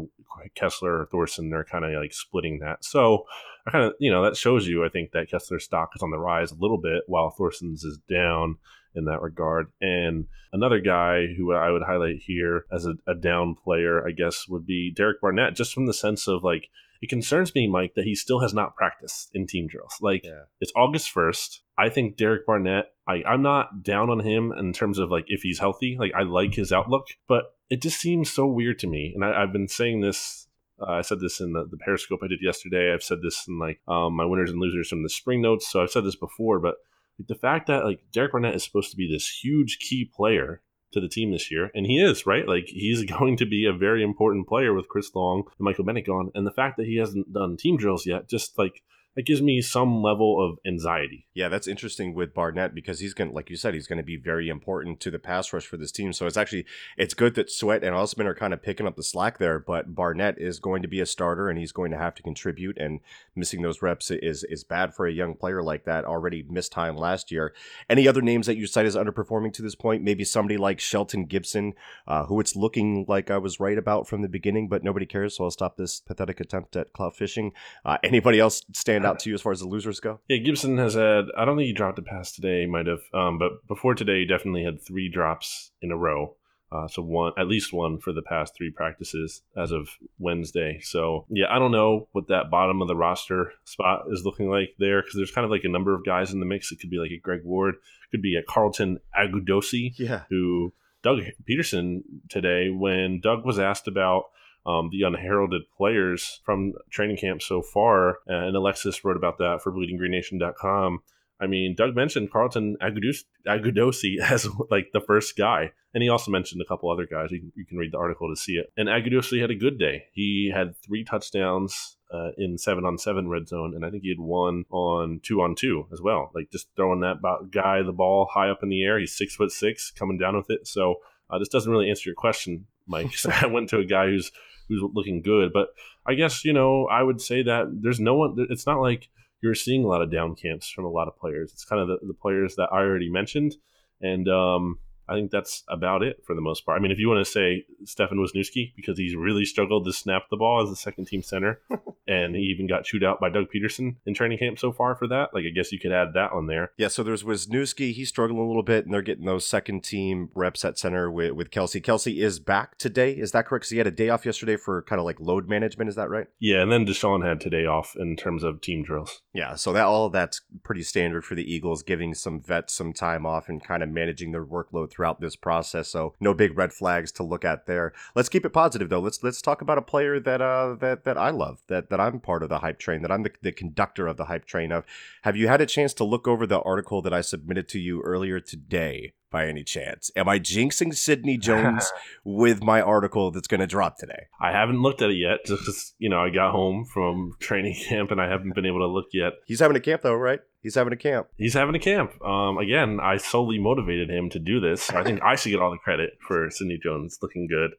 Kessler 0.54 1.00
or 1.00 1.06
Thorson. 1.06 1.50
They're 1.50 1.64
kind 1.64 1.84
of 1.84 1.92
like 2.00 2.12
splitting 2.12 2.58
that. 2.60 2.84
So 2.84 3.24
I 3.66 3.70
kind 3.70 3.84
of 3.84 3.94
you 3.98 4.10
know 4.10 4.22
that 4.24 4.36
shows 4.36 4.66
you 4.66 4.84
I 4.84 4.88
think 4.88 5.12
that 5.12 5.30
Kessler's 5.30 5.64
stock 5.64 5.90
is 5.96 6.02
on 6.02 6.10
the 6.10 6.18
rise 6.18 6.52
a 6.52 6.58
little 6.58 6.78
bit 6.78 7.04
while 7.06 7.30
Thorson's 7.30 7.84
is 7.84 7.98
down 8.08 8.56
in 8.94 9.06
that 9.06 9.22
regard. 9.22 9.72
And 9.80 10.26
another 10.52 10.80
guy 10.80 11.26
who 11.36 11.52
I 11.52 11.70
would 11.70 11.82
highlight 11.82 12.22
here 12.24 12.64
as 12.70 12.86
a, 12.86 12.94
a 13.06 13.14
down 13.14 13.54
player, 13.56 14.06
I 14.06 14.12
guess, 14.12 14.46
would 14.48 14.66
be 14.66 14.92
Derek 14.94 15.20
Barnett, 15.20 15.56
just 15.56 15.74
from 15.74 15.86
the 15.86 15.94
sense 15.94 16.28
of 16.28 16.44
like 16.44 16.68
it 17.04 17.10
concerns 17.10 17.54
me, 17.54 17.68
Mike, 17.68 17.92
that 17.96 18.06
he 18.06 18.14
still 18.14 18.40
has 18.40 18.54
not 18.54 18.76
practiced 18.76 19.28
in 19.34 19.46
team 19.46 19.66
drills. 19.66 19.98
Like 20.00 20.24
yeah. 20.24 20.44
it's 20.58 20.72
August 20.74 21.10
first. 21.10 21.60
I 21.76 21.90
think 21.90 22.16
Derek 22.16 22.46
Barnett. 22.46 22.94
I, 23.06 23.22
I'm 23.26 23.42
not 23.42 23.82
down 23.82 24.08
on 24.08 24.20
him 24.20 24.54
in 24.58 24.72
terms 24.72 24.98
of 24.98 25.10
like 25.10 25.26
if 25.26 25.42
he's 25.42 25.58
healthy. 25.58 25.98
Like 26.00 26.12
I 26.18 26.22
like 26.22 26.54
his 26.54 26.72
outlook, 26.72 27.08
but 27.28 27.56
it 27.68 27.82
just 27.82 28.00
seems 28.00 28.30
so 28.30 28.46
weird 28.46 28.78
to 28.78 28.86
me. 28.86 29.12
And 29.14 29.22
I, 29.22 29.38
have 29.38 29.52
been 29.52 29.68
saying 29.68 30.00
this. 30.00 30.46
Uh, 30.80 30.92
I 30.92 31.02
said 31.02 31.20
this 31.20 31.40
in 31.40 31.52
the, 31.52 31.66
the 31.70 31.76
Periscope 31.76 32.20
I 32.22 32.26
did 32.26 32.40
yesterday. 32.40 32.90
I've 32.90 33.02
said 33.02 33.18
this 33.22 33.46
in 33.46 33.58
like 33.58 33.82
um, 33.86 34.14
my 34.14 34.24
winners 34.24 34.50
and 34.50 34.58
losers 34.58 34.88
from 34.88 35.02
the 35.02 35.10
spring 35.10 35.42
notes. 35.42 35.70
So 35.70 35.82
I've 35.82 35.90
said 35.90 36.06
this 36.06 36.16
before, 36.16 36.58
but 36.58 36.76
the 37.18 37.34
fact 37.34 37.66
that 37.66 37.84
like 37.84 38.00
Derek 38.14 38.32
Barnett 38.32 38.54
is 38.54 38.64
supposed 38.64 38.90
to 38.92 38.96
be 38.96 39.12
this 39.12 39.28
huge 39.28 39.78
key 39.78 40.10
player 40.10 40.62
to 40.94 41.00
the 41.00 41.08
team 41.08 41.30
this 41.30 41.50
year, 41.50 41.70
and 41.74 41.86
he 41.86 42.00
is 42.00 42.26
right. 42.26 42.48
Like 42.48 42.66
he's 42.68 43.04
going 43.18 43.36
to 43.36 43.46
be 43.46 43.66
a 43.66 43.72
very 43.72 44.02
important 44.02 44.48
player 44.48 44.72
with 44.72 44.88
Chris 44.88 45.14
Long 45.14 45.44
and 45.46 45.64
Michael 45.64 45.84
Bennett 45.84 46.06
gone, 46.06 46.30
and 46.34 46.46
the 46.46 46.52
fact 46.52 46.76
that 46.78 46.86
he 46.86 46.96
hasn't 46.96 47.32
done 47.32 47.56
team 47.56 47.76
drills 47.76 48.06
yet, 48.06 48.28
just 48.28 48.58
like 48.58 48.82
that 49.16 49.26
gives 49.26 49.40
me 49.40 49.60
some 49.60 50.02
level 50.02 50.44
of 50.44 50.58
anxiety. 50.66 51.26
Yeah, 51.34 51.48
that's 51.48 51.68
interesting 51.68 52.14
with 52.14 52.34
Barnett 52.34 52.74
because 52.74 53.00
he's 53.00 53.14
going 53.14 53.30
to, 53.30 53.34
like 53.34 53.50
you 53.50 53.56
said, 53.56 53.74
he's 53.74 53.86
going 53.86 53.98
to 53.98 54.04
be 54.04 54.16
very 54.16 54.48
important 54.48 55.00
to 55.00 55.10
the 55.10 55.18
pass 55.18 55.52
rush 55.52 55.66
for 55.66 55.76
this 55.76 55.92
team. 55.92 56.12
So 56.12 56.26
it's 56.26 56.36
actually, 56.36 56.66
it's 56.96 57.14
good 57.14 57.34
that 57.34 57.50
Sweat 57.50 57.84
and 57.84 57.94
Ostman 57.94 58.26
are 58.26 58.34
kind 58.34 58.52
of 58.52 58.62
picking 58.62 58.86
up 58.86 58.96
the 58.96 59.02
slack 59.02 59.38
there, 59.38 59.58
but 59.58 59.94
Barnett 59.94 60.38
is 60.38 60.58
going 60.58 60.82
to 60.82 60.88
be 60.88 61.00
a 61.00 61.06
starter 61.06 61.48
and 61.48 61.58
he's 61.58 61.72
going 61.72 61.90
to 61.92 61.98
have 61.98 62.14
to 62.16 62.22
contribute 62.22 62.78
and 62.78 63.00
missing 63.36 63.62
those 63.62 63.82
reps 63.82 64.10
is, 64.10 64.44
is 64.44 64.64
bad 64.64 64.94
for 64.94 65.06
a 65.06 65.12
young 65.12 65.34
player 65.34 65.62
like 65.62 65.84
that 65.84 66.04
already 66.04 66.44
missed 66.48 66.72
time 66.72 66.96
last 66.96 67.30
year. 67.30 67.54
Any 67.88 68.08
other 68.08 68.22
names 68.22 68.46
that 68.46 68.56
you 68.56 68.66
cite 68.66 68.86
as 68.86 68.96
underperforming 68.96 69.52
to 69.54 69.62
this 69.62 69.74
point? 69.74 70.02
Maybe 70.02 70.24
somebody 70.24 70.56
like 70.56 70.80
Shelton 70.80 71.24
Gibson, 71.24 71.74
uh, 72.06 72.26
who 72.26 72.40
it's 72.40 72.56
looking 72.56 73.04
like 73.08 73.30
I 73.30 73.38
was 73.38 73.60
right 73.60 73.78
about 73.78 74.08
from 74.08 74.22
the 74.22 74.28
beginning, 74.28 74.68
but 74.68 74.82
nobody 74.82 75.06
cares. 75.06 75.36
So 75.36 75.44
I'll 75.44 75.50
stop 75.50 75.76
this 75.76 76.00
pathetic 76.00 76.40
attempt 76.40 76.76
at 76.76 76.92
clout 76.92 77.16
fishing. 77.16 77.52
Uh, 77.84 77.98
anybody 78.02 78.40
else 78.40 78.64
stand 78.72 79.03
out 79.04 79.18
to 79.20 79.30
you 79.30 79.34
as 79.34 79.42
far 79.42 79.52
as 79.52 79.60
the 79.60 79.68
losers 79.68 80.00
go? 80.00 80.20
Yeah, 80.28 80.38
Gibson 80.38 80.78
has 80.78 80.94
had. 80.94 81.26
I 81.36 81.44
don't 81.44 81.56
think 81.56 81.66
he 81.66 81.72
dropped 81.72 81.98
a 81.98 82.02
pass 82.02 82.32
today. 82.32 82.62
He 82.62 82.66
might 82.66 82.86
have, 82.86 83.02
um, 83.12 83.38
but 83.38 83.66
before 83.66 83.94
today, 83.94 84.20
he 84.20 84.26
definitely 84.26 84.64
had 84.64 84.80
three 84.80 85.08
drops 85.08 85.70
in 85.82 85.90
a 85.90 85.96
row. 85.96 86.36
Uh, 86.72 86.88
so 86.88 87.02
one, 87.02 87.32
at 87.38 87.46
least 87.46 87.72
one 87.72 87.98
for 87.98 88.12
the 88.12 88.22
past 88.22 88.54
three 88.56 88.70
practices 88.70 89.42
as 89.56 89.70
of 89.70 89.88
Wednesday. 90.18 90.80
So 90.82 91.24
yeah, 91.28 91.46
I 91.48 91.60
don't 91.60 91.70
know 91.70 92.08
what 92.12 92.28
that 92.28 92.50
bottom 92.50 92.82
of 92.82 92.88
the 92.88 92.96
roster 92.96 93.52
spot 93.64 94.06
is 94.10 94.24
looking 94.24 94.50
like 94.50 94.74
there 94.78 95.00
because 95.00 95.14
there's 95.14 95.30
kind 95.30 95.44
of 95.44 95.52
like 95.52 95.62
a 95.62 95.68
number 95.68 95.94
of 95.94 96.04
guys 96.04 96.32
in 96.32 96.40
the 96.40 96.46
mix. 96.46 96.72
It 96.72 96.80
could 96.80 96.90
be 96.90 96.98
like 96.98 97.12
a 97.12 97.20
Greg 97.20 97.42
Ward, 97.44 97.76
could 98.10 98.22
be 98.22 98.36
a 98.36 98.42
Carlton 98.42 98.98
Agudosi, 99.16 99.92
yeah, 99.96 100.22
who 100.30 100.72
Doug 101.04 101.20
Pederson 101.48 102.00
today 102.28 102.70
when 102.70 103.20
Doug 103.20 103.44
was 103.44 103.60
asked 103.60 103.86
about 103.86 104.24
um, 104.66 104.88
the 104.90 105.02
unheralded 105.02 105.62
players 105.76 106.40
from 106.44 106.72
training 106.90 107.16
camp 107.16 107.42
so 107.42 107.62
far. 107.62 108.18
And 108.26 108.56
Alexis 108.56 109.04
wrote 109.04 109.16
about 109.16 109.38
that 109.38 109.60
for 109.62 109.72
bleedinggreennation.com. 109.72 111.00
I 111.40 111.46
mean, 111.46 111.74
Doug 111.76 111.94
mentioned 111.96 112.30
Carlton 112.30 112.76
Agudosi 112.80 114.18
as 114.22 114.48
like 114.70 114.90
the 114.92 115.00
first 115.00 115.36
guy, 115.36 115.72
and 115.92 116.02
he 116.02 116.08
also 116.08 116.30
mentioned 116.30 116.62
a 116.62 116.64
couple 116.64 116.90
other 116.90 117.06
guys. 117.06 117.30
You, 117.30 117.66
can 117.66 117.76
read 117.76 117.92
the 117.92 117.98
article 117.98 118.28
to 118.28 118.40
see 118.40 118.52
it. 118.52 118.72
And 118.76 118.88
Agudosi 118.88 119.40
had 119.40 119.50
a 119.50 119.56
good 119.56 119.78
day. 119.78 120.04
He 120.12 120.50
had 120.54 120.76
three 120.78 121.04
touchdowns 121.04 121.96
uh, 122.12 122.30
in 122.38 122.56
seven 122.56 122.84
on 122.84 122.98
seven 122.98 123.28
red 123.28 123.48
zone, 123.48 123.74
and 123.74 123.84
I 123.84 123.90
think 123.90 124.04
he 124.04 124.10
had 124.10 124.20
one 124.20 124.64
on 124.70 125.20
two 125.22 125.42
on 125.42 125.54
two 125.54 125.86
as 125.92 126.00
well. 126.00 126.30
Like 126.34 126.50
just 126.50 126.68
throwing 126.76 127.00
that 127.00 127.16
guy 127.50 127.82
the 127.82 127.92
ball 127.92 128.28
high 128.32 128.48
up 128.48 128.62
in 128.62 128.68
the 128.68 128.84
air. 128.84 128.98
He's 128.98 129.16
six 129.16 129.34
foot 129.34 129.50
six, 129.50 129.90
coming 129.90 130.18
down 130.18 130.36
with 130.36 130.50
it. 130.50 130.66
So 130.66 130.96
uh, 131.28 131.38
this 131.38 131.48
doesn't 131.48 131.70
really 131.70 131.90
answer 131.90 132.08
your 132.08 132.16
question, 132.16 132.66
Mike. 132.86 133.12
I 133.42 133.46
went 133.46 133.68
to 133.70 133.78
a 133.78 133.84
guy 133.84 134.06
who's 134.06 134.30
who's 134.68 134.82
looking 134.94 135.22
good, 135.22 135.52
but 135.52 135.68
I 136.06 136.14
guess 136.14 136.44
you 136.44 136.52
know 136.52 136.86
I 136.86 137.02
would 137.02 137.20
say 137.20 137.42
that 137.42 137.66
there's 137.82 138.00
no 138.00 138.14
one. 138.14 138.46
It's 138.50 138.66
not 138.66 138.80
like 138.80 139.08
you're 139.42 139.54
seeing 139.54 139.84
a 139.84 139.88
lot 139.88 140.02
of 140.02 140.10
down 140.10 140.34
camps 140.34 140.70
from 140.70 140.84
a 140.84 140.90
lot 140.90 141.08
of 141.08 141.18
players. 141.18 141.52
It's 141.52 141.64
kind 141.64 141.82
of 141.82 141.88
the, 141.88 142.06
the 142.06 142.14
players 142.14 142.56
that 142.56 142.70
I 142.72 142.78
already 142.78 143.10
mentioned, 143.10 143.56
and 144.00 144.28
um, 144.28 144.78
I 145.08 145.14
think 145.14 145.30
that's 145.30 145.64
about 145.68 146.02
it 146.02 146.24
for 146.26 146.34
the 146.34 146.40
most 146.40 146.64
part. 146.64 146.78
I 146.78 146.82
mean, 146.82 146.90
if 146.90 146.98
you 146.98 147.08
want 147.08 147.24
to 147.24 147.30
say 147.30 147.66
Stefan 147.84 148.18
Wisniewski, 148.18 148.72
because 148.74 148.96
he's 148.96 149.14
really 149.14 149.44
struggled 149.44 149.84
to 149.84 149.92
snap 149.92 150.24
the 150.30 150.36
ball 150.36 150.62
as 150.62 150.70
a 150.70 150.76
second 150.76 151.06
team 151.06 151.22
center, 151.22 151.60
and 152.06 152.34
he 152.34 152.42
even 152.42 152.66
got 152.66 152.84
chewed 152.84 153.04
out 153.04 153.20
by 153.20 153.30
Doug 153.30 153.46
Pederson 153.54 153.96
in 154.06 154.14
training 154.14 154.38
camp 154.38 154.58
so 154.58 154.72
far 154.72 154.94
for 154.94 155.08
that. 155.08 155.30
Like, 155.32 155.44
I 155.44 155.50
guess 155.54 155.72
you 155.72 155.80
could 155.80 155.92
add 155.92 156.08
that 156.14 156.34
one 156.34 156.46
there. 156.46 156.72
Yeah, 156.76 156.88
so 156.88 157.02
there's 157.02 157.22
Wisniewski. 157.22 157.92
He's 157.92 158.08
struggling 158.08 158.40
a 158.40 158.46
little 158.46 158.62
bit, 158.62 158.84
and 158.84 158.94
they're 158.94 159.02
getting 159.02 159.26
those 159.26 159.46
second 159.46 159.82
team 159.82 160.30
reps 160.34 160.64
at 160.64 160.78
center 160.78 161.10
with, 161.10 161.32
with 161.32 161.50
Kelsey. 161.50 161.80
Kelce 161.80 162.16
is 162.16 162.38
back 162.38 162.78
today. 162.78 163.12
Is 163.12 163.32
that 163.32 163.46
correct? 163.46 163.62
Because 163.62 163.70
he 163.70 163.78
had 163.78 163.86
a 163.86 163.92
day 163.92 164.10
off 164.10 164.26
yesterday 164.26 164.56
for 164.56 164.82
kind 164.82 164.98
of 164.98 165.04
like 165.04 165.20
load 165.20 165.48
management. 165.48 165.88
Is 165.88 165.96
that 165.96 166.10
right? 166.10 166.26
Yeah, 166.38 166.62
and 166.62 166.70
then 166.70 166.86
DeSean 166.86 167.26
had 167.26 167.40
today 167.40 167.66
off 167.66 167.96
in 167.98 168.16
terms 168.16 168.44
of 168.44 168.60
team 168.60 168.82
drills. 168.82 169.22
Yeah, 169.32 169.54
so 169.54 169.72
that 169.72 169.84
all 169.84 170.10
that's 170.10 170.42
pretty 170.62 170.82
standard 170.82 171.24
for 171.24 171.34
the 171.34 171.52
Eagles, 171.52 171.82
giving 171.82 172.14
some 172.14 172.40
vets 172.40 172.74
some 172.74 172.92
time 172.92 173.26
off 173.26 173.48
and 173.48 173.62
kind 173.62 173.82
of 173.82 173.88
managing 173.88 174.32
their 174.32 174.44
workload 174.44 174.90
throughout 174.90 175.20
this 175.20 175.36
process 175.36 175.54
process. 175.54 175.88
So 175.88 176.14
no 176.20 176.34
big 176.34 176.56
red 176.56 176.72
flags 176.72 177.12
to 177.12 177.22
look 177.22 177.44
at 177.44 177.66
there. 177.66 177.92
Let's 178.14 178.28
keep 178.28 178.44
it 178.44 178.50
positive 178.50 178.88
though. 178.88 179.00
Let's 179.00 179.22
let's 179.22 179.40
talk 179.40 179.62
about 179.62 179.78
a 179.78 179.82
player 179.82 180.20
that 180.20 180.40
uh 180.40 180.76
that 180.80 181.04
that 181.04 181.16
I 181.16 181.30
love, 181.30 181.62
that 181.68 181.88
that 181.94 182.00
I'm 182.00 182.18
part 182.18 182.42
of 182.42 182.48
the 182.48 182.58
hype 182.58 182.80
train, 182.80 183.02
that 183.02 183.12
I'm 183.12 183.22
the, 183.22 183.30
the 183.40 183.52
conductor 183.52 184.08
of 184.08 184.16
the 184.16 184.24
hype 184.24 184.46
train 184.46 184.72
of. 184.72 184.84
Have 185.22 185.36
you 185.36 185.46
had 185.46 185.60
a 185.60 185.66
chance 185.66 185.94
to 185.94 186.04
look 186.04 186.26
over 186.26 186.44
the 186.44 186.60
article 186.60 187.00
that 187.02 187.14
I 187.14 187.20
submitted 187.20 187.68
to 187.68 187.78
you 187.78 188.02
earlier 188.02 188.40
today? 188.40 189.14
by 189.30 189.48
any 189.48 189.64
chance? 189.64 190.12
Am 190.14 190.28
I 190.28 190.38
jinxing 190.38 190.94
Sidney 190.94 191.36
Jones 191.36 191.92
with 192.24 192.62
my 192.62 192.80
article 192.80 193.32
that's 193.32 193.48
going 193.48 193.58
to 193.58 193.66
drop 193.66 193.98
today? 193.98 194.28
I 194.40 194.52
haven't 194.52 194.80
looked 194.80 195.02
at 195.02 195.10
it 195.10 195.16
yet. 195.16 195.44
Just 195.44 195.96
you 195.98 196.08
know, 196.08 196.20
I 196.20 196.30
got 196.30 196.52
home 196.52 196.84
from 196.84 197.32
training 197.40 197.74
camp 197.88 198.12
and 198.12 198.20
I 198.20 198.28
haven't 198.28 198.54
been 198.54 198.64
able 198.64 198.78
to 198.78 198.86
look 198.86 199.06
yet. 199.12 199.32
He's 199.44 199.58
having 199.58 199.76
a 199.76 199.80
camp 199.80 200.02
though, 200.02 200.14
right? 200.14 200.38
He's 200.62 200.76
having 200.76 200.92
a 200.92 200.96
camp. 200.96 201.26
He's 201.36 201.54
having 201.54 201.74
a 201.74 201.80
camp. 201.80 202.12
Um, 202.24 202.58
again, 202.58 203.00
I 203.02 203.16
solely 203.16 203.58
motivated 203.58 204.08
him 204.08 204.30
to 204.30 204.38
do 204.38 204.60
this. 204.60 204.88
I 204.90 205.02
think 205.02 205.20
I 205.20 205.34
should 205.34 205.50
get 205.50 205.60
all 205.60 205.72
the 205.72 205.78
credit 205.78 206.12
for 206.20 206.48
Sidney 206.50 206.78
Jones 206.80 207.18
looking 207.20 207.48
good, 207.48 207.72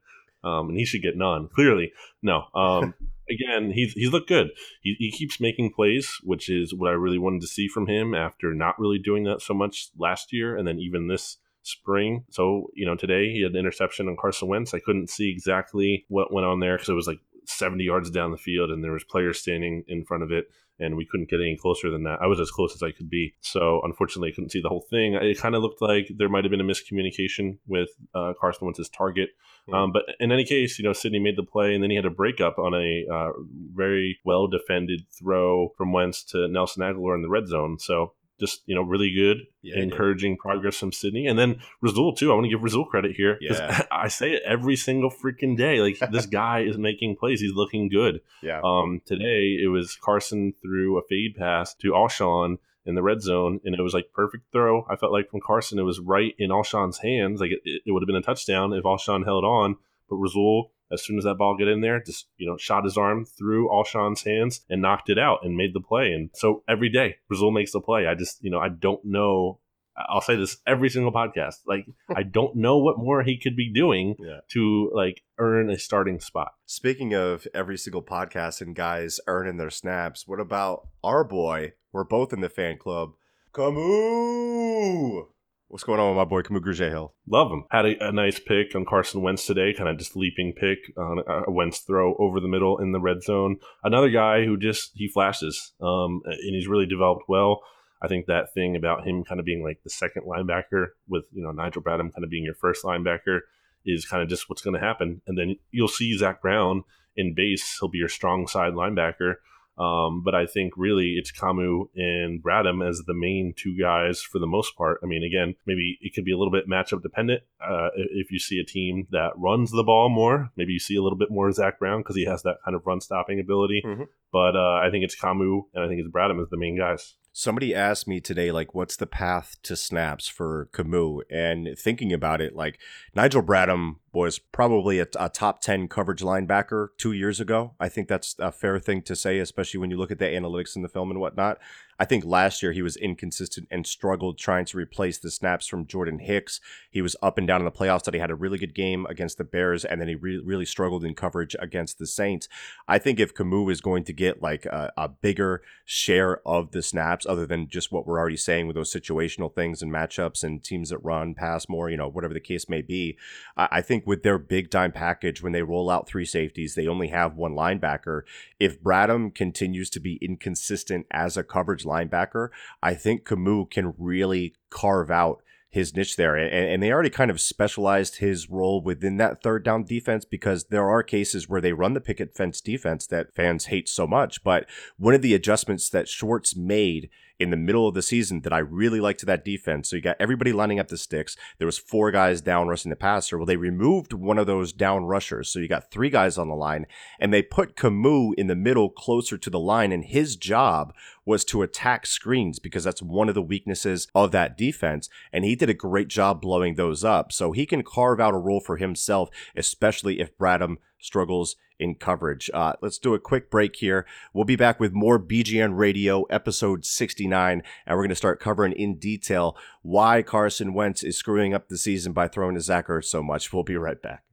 um, 0.43 0.67
and 0.67 0.77
he 0.77 0.83
should 0.83 1.01
get 1.01 1.15
none. 1.15 1.47
Clearly, 1.47 1.93
no. 2.21 2.43
Um, 2.53 2.93
again, 3.29 3.71
he's 3.71 3.93
he's 3.93 4.11
looked 4.11 4.29
good. 4.29 4.49
He, 4.81 4.95
he 4.99 5.11
keeps 5.11 5.39
making 5.39 5.73
plays, 5.73 6.17
which 6.23 6.49
is 6.49 6.73
what 6.73 6.89
I 6.89 6.93
really 6.93 7.17
wanted 7.19 7.41
to 7.41 7.47
see 7.47 7.67
from 7.67 7.87
him 7.87 8.13
after 8.13 8.53
not 8.53 8.79
really 8.79 8.99
doing 8.99 9.23
that 9.25 9.41
so 9.41 9.53
much 9.53 9.89
last 9.97 10.33
year, 10.33 10.55
and 10.57 10.67
then 10.67 10.79
even 10.79 11.07
this 11.07 11.37
spring. 11.63 12.23
So, 12.29 12.67
you 12.75 12.85
know, 12.85 12.95
today 12.95 13.31
he 13.31 13.41
had 13.41 13.51
an 13.51 13.57
interception 13.57 14.07
on 14.07 14.17
Carson 14.19 14.47
Wentz. 14.47 14.73
I 14.73 14.79
couldn't 14.79 15.09
see 15.09 15.31
exactly 15.31 16.05
what 16.09 16.31
went 16.31 16.45
on 16.45 16.59
there 16.59 16.75
because 16.75 16.89
it 16.89 16.93
was 16.93 17.07
like 17.07 17.19
70 17.45 17.83
yards 17.83 18.09
down 18.09 18.31
the 18.31 18.37
field 18.37 18.71
and 18.71 18.83
there 18.83 18.91
was 18.91 19.03
players 19.03 19.39
standing 19.39 19.83
in 19.87 20.05
front 20.05 20.23
of 20.23 20.31
it 20.31 20.45
and 20.79 20.97
we 20.97 21.05
couldn't 21.05 21.29
get 21.29 21.39
any 21.39 21.55
closer 21.55 21.89
than 21.89 22.03
that. 22.03 22.19
I 22.21 22.27
was 22.27 22.39
as 22.39 22.51
close 22.51 22.75
as 22.75 22.83
I 22.83 22.91
could 22.91 23.09
be. 23.09 23.33
So 23.41 23.81
unfortunately, 23.83 24.29
I 24.29 24.35
couldn't 24.35 24.49
see 24.49 24.61
the 24.61 24.69
whole 24.69 24.85
thing. 24.89 25.13
It 25.13 25.39
kind 25.39 25.55
of 25.55 25.61
looked 25.61 25.81
like 25.81 26.09
there 26.17 26.29
might 26.29 26.43
have 26.43 26.51
been 26.51 26.61
a 26.61 26.65
miscommunication 26.65 27.57
with 27.67 27.89
uh, 28.13 28.33
Carson 28.39 28.65
Wentz's 28.65 28.89
target. 28.89 29.29
Mm-hmm. 29.69 29.73
Um, 29.73 29.91
but 29.93 30.03
in 30.19 30.31
any 30.31 30.43
case, 30.43 30.77
you 30.77 30.83
know, 30.83 30.93
Sidney 30.93 31.19
made 31.19 31.37
the 31.37 31.43
play, 31.43 31.73
and 31.73 31.81
then 31.81 31.89
he 31.89 31.95
had 31.95 32.05
a 32.05 32.09
breakup 32.09 32.59
on 32.59 32.73
a 32.73 33.05
uh, 33.11 33.31
very 33.73 34.19
well 34.25 34.47
defended 34.47 35.05
throw 35.17 35.69
from 35.77 35.93
Wentz 35.93 36.23
to 36.25 36.47
Nelson 36.47 36.83
Agholor 36.83 37.15
in 37.15 37.21
the 37.21 37.29
red 37.29 37.47
zone. 37.47 37.77
So 37.79 38.13
just 38.39 38.61
you 38.65 38.75
know 38.75 38.81
really 38.81 39.13
good, 39.13 39.37
yeah, 39.61 39.79
encouraging 39.79 40.37
progress 40.37 40.77
from 40.77 40.91
Sidney, 40.91 41.27
and 41.27 41.37
then 41.37 41.59
Rasul 41.81 42.13
too. 42.13 42.31
I 42.31 42.35
want 42.35 42.45
to 42.45 42.49
give 42.49 42.61
Rasul 42.61 42.85
credit 42.85 43.15
here 43.15 43.37
because 43.39 43.59
yeah. 43.59 43.83
I 43.91 44.07
say 44.07 44.31
it 44.31 44.43
every 44.45 44.75
single 44.75 45.09
freaking 45.09 45.57
day. 45.57 45.79
Like 45.79 45.99
this 46.11 46.25
guy 46.25 46.61
is 46.61 46.77
making 46.77 47.17
plays. 47.17 47.39
He's 47.39 47.53
looking 47.53 47.89
good. 47.89 48.21
Yeah. 48.41 48.61
Um. 48.63 49.01
Today 49.05 49.57
it 49.61 49.69
was 49.71 49.95
Carson 49.95 50.53
threw 50.61 50.97
a 50.97 51.01
fade 51.09 51.35
pass 51.35 51.73
to 51.75 51.91
Alshon 51.91 52.57
in 52.85 52.95
the 52.95 53.03
red 53.03 53.21
zone, 53.21 53.59
and 53.63 53.73
it 53.73 53.81
was 53.81 53.93
like 53.93 54.11
perfect 54.13 54.51
throw. 54.51 54.85
I 54.89 54.95
felt 54.95 55.11
like 55.11 55.29
from 55.29 55.41
Carson, 55.41 55.79
it 55.79 55.83
was 55.83 55.99
right 55.99 56.35
in 56.37 56.51
Alshon's 56.51 56.99
hands. 56.99 57.41
Like 57.41 57.51
it, 57.51 57.81
it 57.85 57.91
would 57.91 58.03
have 58.03 58.07
been 58.07 58.15
a 58.15 58.21
touchdown 58.21 58.73
if 58.73 58.83
Alshon 58.83 59.25
held 59.25 59.43
on, 59.43 59.77
but 60.09 60.17
Rasul 60.17 60.71
as 60.91 61.03
soon 61.03 61.17
as 61.17 61.23
that 61.23 61.37
ball 61.37 61.57
get 61.57 61.67
in 61.67 61.81
there, 61.81 62.01
just 62.01 62.27
you 62.37 62.47
know, 62.47 62.57
shot 62.57 62.83
his 62.83 62.97
arm 62.97 63.25
through 63.25 63.69
Alshon's 63.71 64.23
hands 64.23 64.61
and 64.69 64.81
knocked 64.81 65.09
it 65.09 65.19
out 65.19 65.39
and 65.43 65.55
made 65.55 65.73
the 65.73 65.81
play. 65.81 66.11
And 66.11 66.29
so 66.33 66.63
every 66.67 66.89
day, 66.89 67.17
Rasul 67.29 67.51
makes 67.51 67.71
the 67.71 67.81
play. 67.81 68.07
I 68.07 68.15
just 68.15 68.43
you 68.43 68.51
know, 68.51 68.59
I 68.59 68.69
don't 68.69 69.03
know. 69.03 69.59
I'll 69.97 70.21
say 70.21 70.35
this 70.35 70.57
every 70.67 70.89
single 70.89 71.11
podcast. 71.11 71.55
Like 71.65 71.85
I 72.15 72.23
don't 72.23 72.55
know 72.55 72.77
what 72.77 72.97
more 72.97 73.23
he 73.23 73.37
could 73.37 73.55
be 73.55 73.71
doing 73.71 74.15
yeah. 74.19 74.39
to 74.49 74.91
like 74.93 75.23
earn 75.37 75.69
a 75.69 75.79
starting 75.79 76.19
spot. 76.19 76.53
Speaking 76.65 77.13
of 77.13 77.47
every 77.53 77.77
single 77.77 78.03
podcast 78.03 78.61
and 78.61 78.75
guys 78.75 79.19
earning 79.27 79.57
their 79.57 79.69
snaps, 79.69 80.27
what 80.27 80.39
about 80.39 80.87
our 81.03 81.23
boy? 81.23 81.73
We're 81.91 82.03
both 82.03 82.33
in 82.33 82.41
the 82.41 82.49
fan 82.49 82.77
club. 82.77 83.13
Kamu. 83.53 85.27
What's 85.67 85.83
going 85.83 85.99
on 85.99 86.09
with 86.09 86.17
my 86.17 86.29
boy 86.29 86.43
Kamu 86.43 86.77
Hill? 86.77 87.15
Love 87.27 87.51
him. 87.51 87.65
Had 87.71 87.85
a, 87.87 88.09
a, 88.09 88.11
nice 88.11 88.39
pick 88.39 88.75
on 88.75 88.85
Carson 88.85 89.23
Wentz 89.23 89.47
today, 89.47 89.73
kind 89.73 89.89
of 89.89 89.97
just 89.97 90.15
leaping 90.15 90.53
pick 90.53 90.77
on 90.95 91.23
a 91.27 91.51
Wentz 91.51 91.79
throw 91.79 92.15
over 92.17 92.39
the 92.39 92.47
middle 92.47 92.77
in 92.77 92.91
the 92.91 92.99
red 92.99 93.23
zone. 93.23 93.57
Another 93.83 94.09
guy 94.09 94.45
who 94.45 94.57
just 94.57 94.91
he 94.93 95.07
flashes, 95.07 95.73
um, 95.81 96.21
and 96.25 96.55
he's 96.55 96.67
really 96.67 96.85
developed 96.85 97.23
well. 97.27 97.61
I 97.99 98.07
think 98.07 98.27
that 98.27 98.53
thing 98.53 98.75
about 98.75 99.07
him 99.07 99.23
kind 99.23 99.39
of 99.39 99.45
being 99.45 99.63
like 99.63 99.81
the 99.83 99.89
second 99.89 100.23
linebacker 100.27 100.89
with 101.07 101.25
you 101.31 101.41
know 101.41 101.51
Nigel 101.51 101.81
Bradham 101.81 102.13
kind 102.13 102.23
of 102.23 102.29
being 102.29 102.43
your 102.43 102.53
first 102.53 102.83
linebacker 102.83 103.39
is 103.85 104.05
kind 104.05 104.21
of 104.21 104.29
just 104.29 104.47
what's 104.47 104.61
going 104.61 104.79
to 104.79 104.85
happen. 104.85 105.21
And 105.25 105.35
then 105.35 105.55
you'll 105.71 105.87
see 105.87 106.15
Zach 106.15 106.43
Brown 106.43 106.83
in 107.15 107.33
base; 107.33 107.77
he'll 107.79 107.89
be 107.89 107.97
your 107.97 108.09
strong 108.09 108.45
side 108.45 108.73
linebacker. 108.73 109.37
Um, 109.77 110.21
but 110.23 110.33
I 110.33 110.45
think 110.45 110.73
really 110.77 111.15
it's 111.17 111.31
Kamu 111.31 111.89
and 111.95 112.41
Bradham 112.41 112.87
as 112.87 113.03
the 113.05 113.13
main 113.13 113.53
two 113.57 113.77
guys 113.77 114.21
for 114.21 114.39
the 114.39 114.47
most 114.47 114.77
part. 114.77 114.99
I 115.03 115.05
mean, 115.05 115.23
again, 115.23 115.55
maybe 115.65 115.97
it 116.01 116.13
could 116.13 116.23
be 116.23 116.31
a 116.31 116.37
little 116.37 116.51
bit 116.51 116.69
matchup 116.69 117.01
dependent. 117.01 117.43
Uh, 117.61 117.89
if 117.95 118.31
you 118.31 118.39
see 118.39 118.59
a 118.59 118.65
team 118.65 119.07
that 119.11 119.31
runs 119.35 119.71
the 119.71 119.83
ball 119.83 120.09
more, 120.09 120.49
maybe 120.55 120.73
you 120.73 120.79
see 120.79 120.95
a 120.95 121.01
little 121.01 121.17
bit 121.17 121.29
more 121.29 121.51
Zach 121.51 121.77
Brown 121.77 121.99
because 121.99 122.15
he 122.15 122.25
has 122.25 122.41
that 122.43 122.57
kind 122.63 122.75
of 122.75 122.85
run 122.85 123.01
stopping 123.01 123.39
ability. 123.39 123.83
Mm-hmm. 123.85 124.03
But 124.31 124.55
uh, 124.55 124.79
I 124.81 124.89
think 124.91 125.03
it's 125.03 125.19
Kamu 125.19 125.63
and 125.73 125.83
I 125.83 125.87
think 125.87 125.99
it's 125.99 126.09
Bradham 126.09 126.41
as 126.41 126.49
the 126.49 126.57
main 126.57 126.77
guys. 126.77 127.15
Somebody 127.37 127.75
asked 127.75 128.07
me 128.07 128.21
today, 128.21 128.49
like, 128.53 128.73
what's 128.73 128.95
the 128.95 129.05
path 129.05 129.57
to 129.63 129.75
snaps 129.75 130.29
for 130.29 130.69
Kamu? 130.71 131.19
And 131.29 131.77
thinking 131.77 132.13
about 132.13 132.39
it, 132.39 132.55
like, 132.55 132.79
Nigel 133.13 133.43
Bradham 133.43 133.95
was 134.15 134.39
probably 134.39 134.99
a, 134.99 135.07
a, 135.19 135.29
top 135.29 135.61
10 135.61 135.87
coverage 135.89 136.21
linebacker 136.21 136.87
two 136.97 137.11
years 137.11 137.39
ago. 137.39 137.73
I 137.79 137.89
think 137.89 138.07
that's 138.07 138.35
a 138.39 138.51
fair 138.51 138.79
thing 138.79 139.01
to 139.03 139.15
say, 139.15 139.39
especially 139.39 139.79
when 139.79 139.91
you 139.91 139.97
look 139.97 140.11
at 140.11 140.19
the 140.19 140.25
analytics 140.25 140.75
in 140.75 140.81
the 140.81 140.89
film 140.89 141.11
and 141.11 141.19
whatnot. 141.19 141.59
I 141.97 142.05
think 142.05 142.25
last 142.25 142.61
year 142.61 142.73
he 142.73 142.81
was 142.81 142.97
inconsistent 142.97 143.67
and 143.71 143.87
struggled 143.87 144.37
trying 144.37 144.65
to 144.65 144.77
replace 144.77 145.17
the 145.17 145.31
snaps 145.31 145.67
from 145.67 145.87
Jordan 145.87 146.19
Hicks. 146.19 146.59
He 146.89 147.01
was 147.01 147.15
up 147.21 147.37
and 147.37 147.47
down 147.47 147.61
in 147.61 147.65
the 147.65 147.71
playoffs, 147.71 148.03
that 148.03 148.13
he 148.13 148.19
had 148.19 148.31
a 148.31 148.35
really 148.35 148.57
good 148.57 148.75
game 148.75 149.05
against 149.07 149.37
the 149.37 149.43
Bears, 149.43 149.85
and 149.85 150.01
then 150.01 150.09
he 150.09 150.15
re- 150.15 150.41
really 150.43 150.65
struggled 150.65 151.05
in 151.05 151.15
coverage 151.15 151.55
against 151.59 151.97
the 151.97 152.07
Saints. 152.07 152.49
I 152.87 152.97
think 152.97 153.19
if 153.19 153.33
Kamu 153.33 153.71
is 153.71 153.81
going 153.81 154.03
to 154.05 154.13
get 154.13 154.41
like 154.41 154.65
a, 154.65 154.91
a 154.97 155.07
bigger 155.07 155.61
share 155.85 156.45
of 156.45 156.71
the 156.71 156.81
snaps, 156.81 157.25
other 157.25 157.45
than 157.45 157.69
just 157.69 157.91
what 157.91 158.05
we're 158.05 158.19
already 158.19 158.37
saying 158.37 158.67
with 158.67 158.75
those 158.75 158.91
situational 158.91 159.53
things 159.53 159.81
and 159.81 159.91
matchups 159.91 160.43
and 160.43 160.63
teams 160.63 160.89
that 160.89 160.97
run, 160.99 161.33
pass 161.33 161.69
more, 161.69 161.89
you 161.89 161.97
know, 161.97 162.09
whatever 162.09 162.33
the 162.33 162.39
case 162.39 162.67
may 162.67 162.81
be, 162.81 163.17
I, 163.55 163.67
I 163.71 163.81
think 163.81 164.04
with 164.05 164.23
their 164.23 164.37
big 164.37 164.69
time 164.69 164.91
package, 164.91 165.41
when 165.41 165.51
they 165.51 165.63
roll 165.63 165.89
out 165.89 166.07
three 166.07 166.25
safeties, 166.25 166.75
they 166.75 166.87
only 166.87 167.07
have 167.09 167.35
one 167.35 167.53
linebacker. 167.53 168.21
If 168.59 168.81
Bradham 168.81 169.33
continues 169.33 169.89
to 169.91 169.99
be 169.99 170.19
inconsistent 170.21 171.07
as 171.11 171.37
a 171.37 171.43
coverage 171.43 171.83
linebacker, 171.83 172.49
I 172.81 172.93
think 172.93 173.25
Kamu 173.25 173.69
can 173.69 173.93
really 173.97 174.55
carve 174.69 175.11
out 175.11 175.41
his 175.75 175.93
niche 175.93 176.15
there. 176.15 176.37
And, 176.37 176.53
and, 176.53 176.81
they 176.81 176.89
already 176.89 177.09
kind 177.09 177.29
of 177.29 177.41
specialized 177.41 178.17
his 178.17 178.49
role 178.49 178.81
within 178.81 179.17
that 179.17 179.43
third 179.43 179.65
down 179.65 179.83
defense 179.83 180.23
because 180.23 180.65
there 180.65 180.89
are 180.89 181.03
cases 181.03 181.49
where 181.49 181.59
they 181.59 181.73
run 181.73 181.93
the 181.93 181.99
picket 181.99 182.33
fence 182.33 182.61
defense 182.61 183.05
that 183.07 183.35
fans 183.35 183.65
hate 183.65 183.89
so 183.89 184.07
much. 184.07 184.41
But 184.41 184.67
one 184.97 185.13
of 185.13 185.21
the 185.21 185.33
adjustments 185.33 185.89
that 185.89 186.07
Schwartz 186.07 186.55
made 186.55 187.09
in 187.39 187.49
the 187.49 187.57
middle 187.57 187.87
of 187.87 187.93
the 187.93 188.01
season 188.01 188.41
that 188.41 188.53
I 188.53 188.59
really 188.59 188.99
liked 188.99 189.19
to 189.21 189.25
that 189.27 189.45
defense. 189.45 189.89
So 189.89 189.95
you 189.95 190.01
got 190.01 190.17
everybody 190.19 190.53
lining 190.53 190.79
up 190.79 190.87
the 190.87 190.97
sticks. 190.97 191.35
There 191.57 191.65
was 191.65 191.77
four 191.77 192.11
guys 192.11 192.41
down 192.41 192.67
rushing 192.67 192.89
the 192.89 192.95
passer. 192.95 193.37
Well, 193.37 193.45
they 193.45 193.57
removed 193.57 194.13
one 194.13 194.37
of 194.37 194.47
those 194.47 194.71
down 194.71 195.05
rushers. 195.05 195.49
So 195.49 195.59
you 195.59 195.67
got 195.67 195.91
three 195.91 196.09
guys 196.09 196.37
on 196.37 196.47
the 196.47 196.55
line 196.55 196.85
and 197.19 197.33
they 197.33 197.41
put 197.41 197.75
Kamu 197.75 198.33
in 198.37 198.47
the 198.47 198.55
middle 198.55 198.89
closer 198.89 199.37
to 199.37 199.49
the 199.49 199.59
line 199.59 199.91
and 199.91 200.05
his 200.05 200.35
job 200.35 200.93
was 201.25 201.43
to 201.45 201.63
attack 201.63 202.05
screens 202.05 202.59
because 202.59 202.83
that's 202.83 203.01
one 203.01 203.27
of 203.27 203.35
the 203.35 203.41
weaknesses 203.41 204.07
of 204.13 204.31
that 204.31 204.57
defense. 204.57 205.09
And 205.33 205.43
he 205.43 205.55
did 205.55 205.69
a 205.69 205.73
great 205.73 206.07
job 206.07 206.41
blowing 206.41 206.75
those 206.75 207.03
up. 207.03 207.31
So 207.31 207.51
he 207.51 207.65
can 207.65 207.83
carve 207.83 208.19
out 208.19 208.35
a 208.35 208.37
role 208.37 208.59
for 208.59 208.77
himself, 208.77 209.29
especially 209.55 210.19
if 210.19 210.37
Bradham 210.37 210.77
struggles 211.05 211.55
in 211.79 211.95
coverage. 211.95 212.49
Uh, 212.53 212.73
let's 212.81 212.97
do 212.97 213.13
a 213.13 213.19
quick 213.19 213.49
break 213.49 213.75
here. 213.77 214.05
We'll 214.33 214.45
be 214.45 214.55
back 214.55 214.79
with 214.79 214.93
more 214.93 215.19
BGN 215.19 215.77
Radio 215.77 216.23
episode 216.23 216.85
69, 216.85 217.61
and 217.85 217.95
we're 217.95 218.03
going 218.03 218.09
to 218.09 218.15
start 218.15 218.39
covering 218.39 218.73
in 218.73 218.97
detail 218.97 219.57
why 219.81 220.21
Carson 220.21 220.73
Wentz 220.73 221.03
is 221.03 221.17
screwing 221.17 221.53
up 221.53 221.69
the 221.69 221.77
season 221.77 222.13
by 222.13 222.27
throwing 222.27 222.55
to 222.55 222.61
Zach 222.61 222.87
Ertz 222.87 223.05
so 223.05 223.21
much. 223.21 223.53
We'll 223.53 223.63
be 223.63 223.77
right 223.77 224.01
back. 224.01 224.23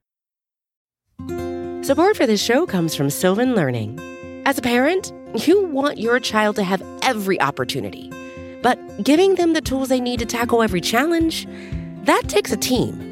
Support 1.84 2.16
for 2.16 2.26
this 2.26 2.42
show 2.42 2.64
comes 2.64 2.94
from 2.94 3.10
Sylvan 3.10 3.54
Learning. 3.54 3.98
As 4.46 4.58
a 4.58 4.62
parent, 4.62 5.12
you 5.46 5.66
want 5.66 5.98
your 5.98 6.20
child 6.20 6.56
to 6.56 6.62
have 6.62 6.82
every 7.02 7.40
opportunity, 7.40 8.10
but 8.62 8.78
giving 9.02 9.34
them 9.34 9.52
the 9.52 9.60
tools 9.60 9.88
they 9.88 10.00
need 10.00 10.20
to 10.20 10.26
tackle 10.26 10.62
every 10.62 10.80
challenge, 10.80 11.46
that 12.04 12.22
takes 12.28 12.52
a 12.52 12.56
team. 12.56 13.11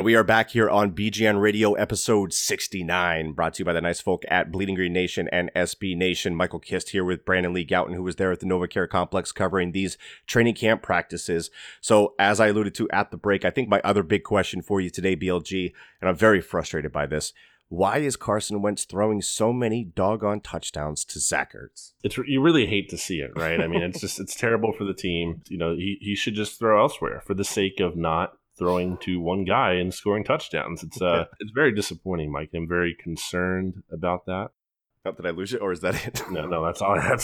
And 0.00 0.06
we 0.06 0.14
are 0.14 0.24
back 0.24 0.48
here 0.48 0.70
on 0.70 0.92
BGN 0.92 1.42
Radio 1.42 1.74
episode 1.74 2.32
69, 2.32 3.32
brought 3.32 3.52
to 3.52 3.58
you 3.58 3.66
by 3.66 3.74
the 3.74 3.82
nice 3.82 4.00
folk 4.00 4.24
at 4.28 4.50
Bleeding 4.50 4.74
Green 4.74 4.94
Nation 4.94 5.28
and 5.30 5.50
SB 5.54 5.94
Nation. 5.94 6.34
Michael 6.34 6.58
Kist 6.58 6.88
here 6.88 7.04
with 7.04 7.26
Brandon 7.26 7.52
Lee 7.52 7.66
Gowton, 7.66 7.94
who 7.94 8.02
was 8.02 8.16
there 8.16 8.32
at 8.32 8.40
the 8.40 8.46
NovaCare 8.46 8.88
Complex 8.88 9.30
covering 9.30 9.72
these 9.72 9.98
training 10.26 10.54
camp 10.54 10.80
practices. 10.80 11.50
So, 11.82 12.14
as 12.18 12.40
I 12.40 12.46
alluded 12.46 12.74
to 12.76 12.88
at 12.88 13.10
the 13.10 13.18
break, 13.18 13.44
I 13.44 13.50
think 13.50 13.68
my 13.68 13.82
other 13.84 14.02
big 14.02 14.24
question 14.24 14.62
for 14.62 14.80
you 14.80 14.88
today, 14.88 15.16
BLG, 15.16 15.74
and 16.00 16.08
I'm 16.08 16.16
very 16.16 16.40
frustrated 16.40 16.92
by 16.92 17.04
this. 17.04 17.34
Why 17.68 17.98
is 17.98 18.16
Carson 18.16 18.62
Wentz 18.62 18.86
throwing 18.86 19.20
so 19.20 19.52
many 19.52 19.84
doggone 19.84 20.40
touchdowns 20.40 21.04
to 21.04 21.20
Zach 21.20 21.52
Ertz? 21.52 21.92
It's 22.02 22.16
you 22.16 22.40
really 22.40 22.64
hate 22.64 22.88
to 22.88 22.96
see 22.96 23.20
it, 23.20 23.32
right? 23.36 23.60
I 23.60 23.66
mean, 23.66 23.82
it's 23.82 24.00
just 24.00 24.18
it's 24.18 24.34
terrible 24.34 24.72
for 24.72 24.84
the 24.84 24.94
team. 24.94 25.42
You 25.48 25.58
know, 25.58 25.74
he, 25.74 25.98
he 26.00 26.16
should 26.16 26.34
just 26.34 26.58
throw 26.58 26.80
elsewhere 26.80 27.22
for 27.26 27.34
the 27.34 27.44
sake 27.44 27.80
of 27.80 27.96
not 27.96 28.38
throwing 28.60 28.98
to 28.98 29.18
one 29.18 29.44
guy 29.44 29.72
and 29.72 29.92
scoring 29.92 30.22
touchdowns. 30.22 30.84
It's 30.84 31.02
uh, 31.02 31.24
it's 31.40 31.50
very 31.52 31.74
disappointing, 31.74 32.30
Mike. 32.30 32.50
I'm 32.54 32.68
very 32.68 32.94
concerned 32.94 33.82
about 33.90 34.26
that. 34.26 34.50
Not 35.04 35.16
did 35.16 35.26
I 35.26 35.30
lose 35.30 35.54
it, 35.54 35.62
or 35.62 35.72
is 35.72 35.80
that 35.80 36.06
it? 36.06 36.22
No, 36.30 36.46
no, 36.46 36.64
that's 36.64 36.82
all 36.82 36.96
I 36.96 37.00
have. 37.00 37.22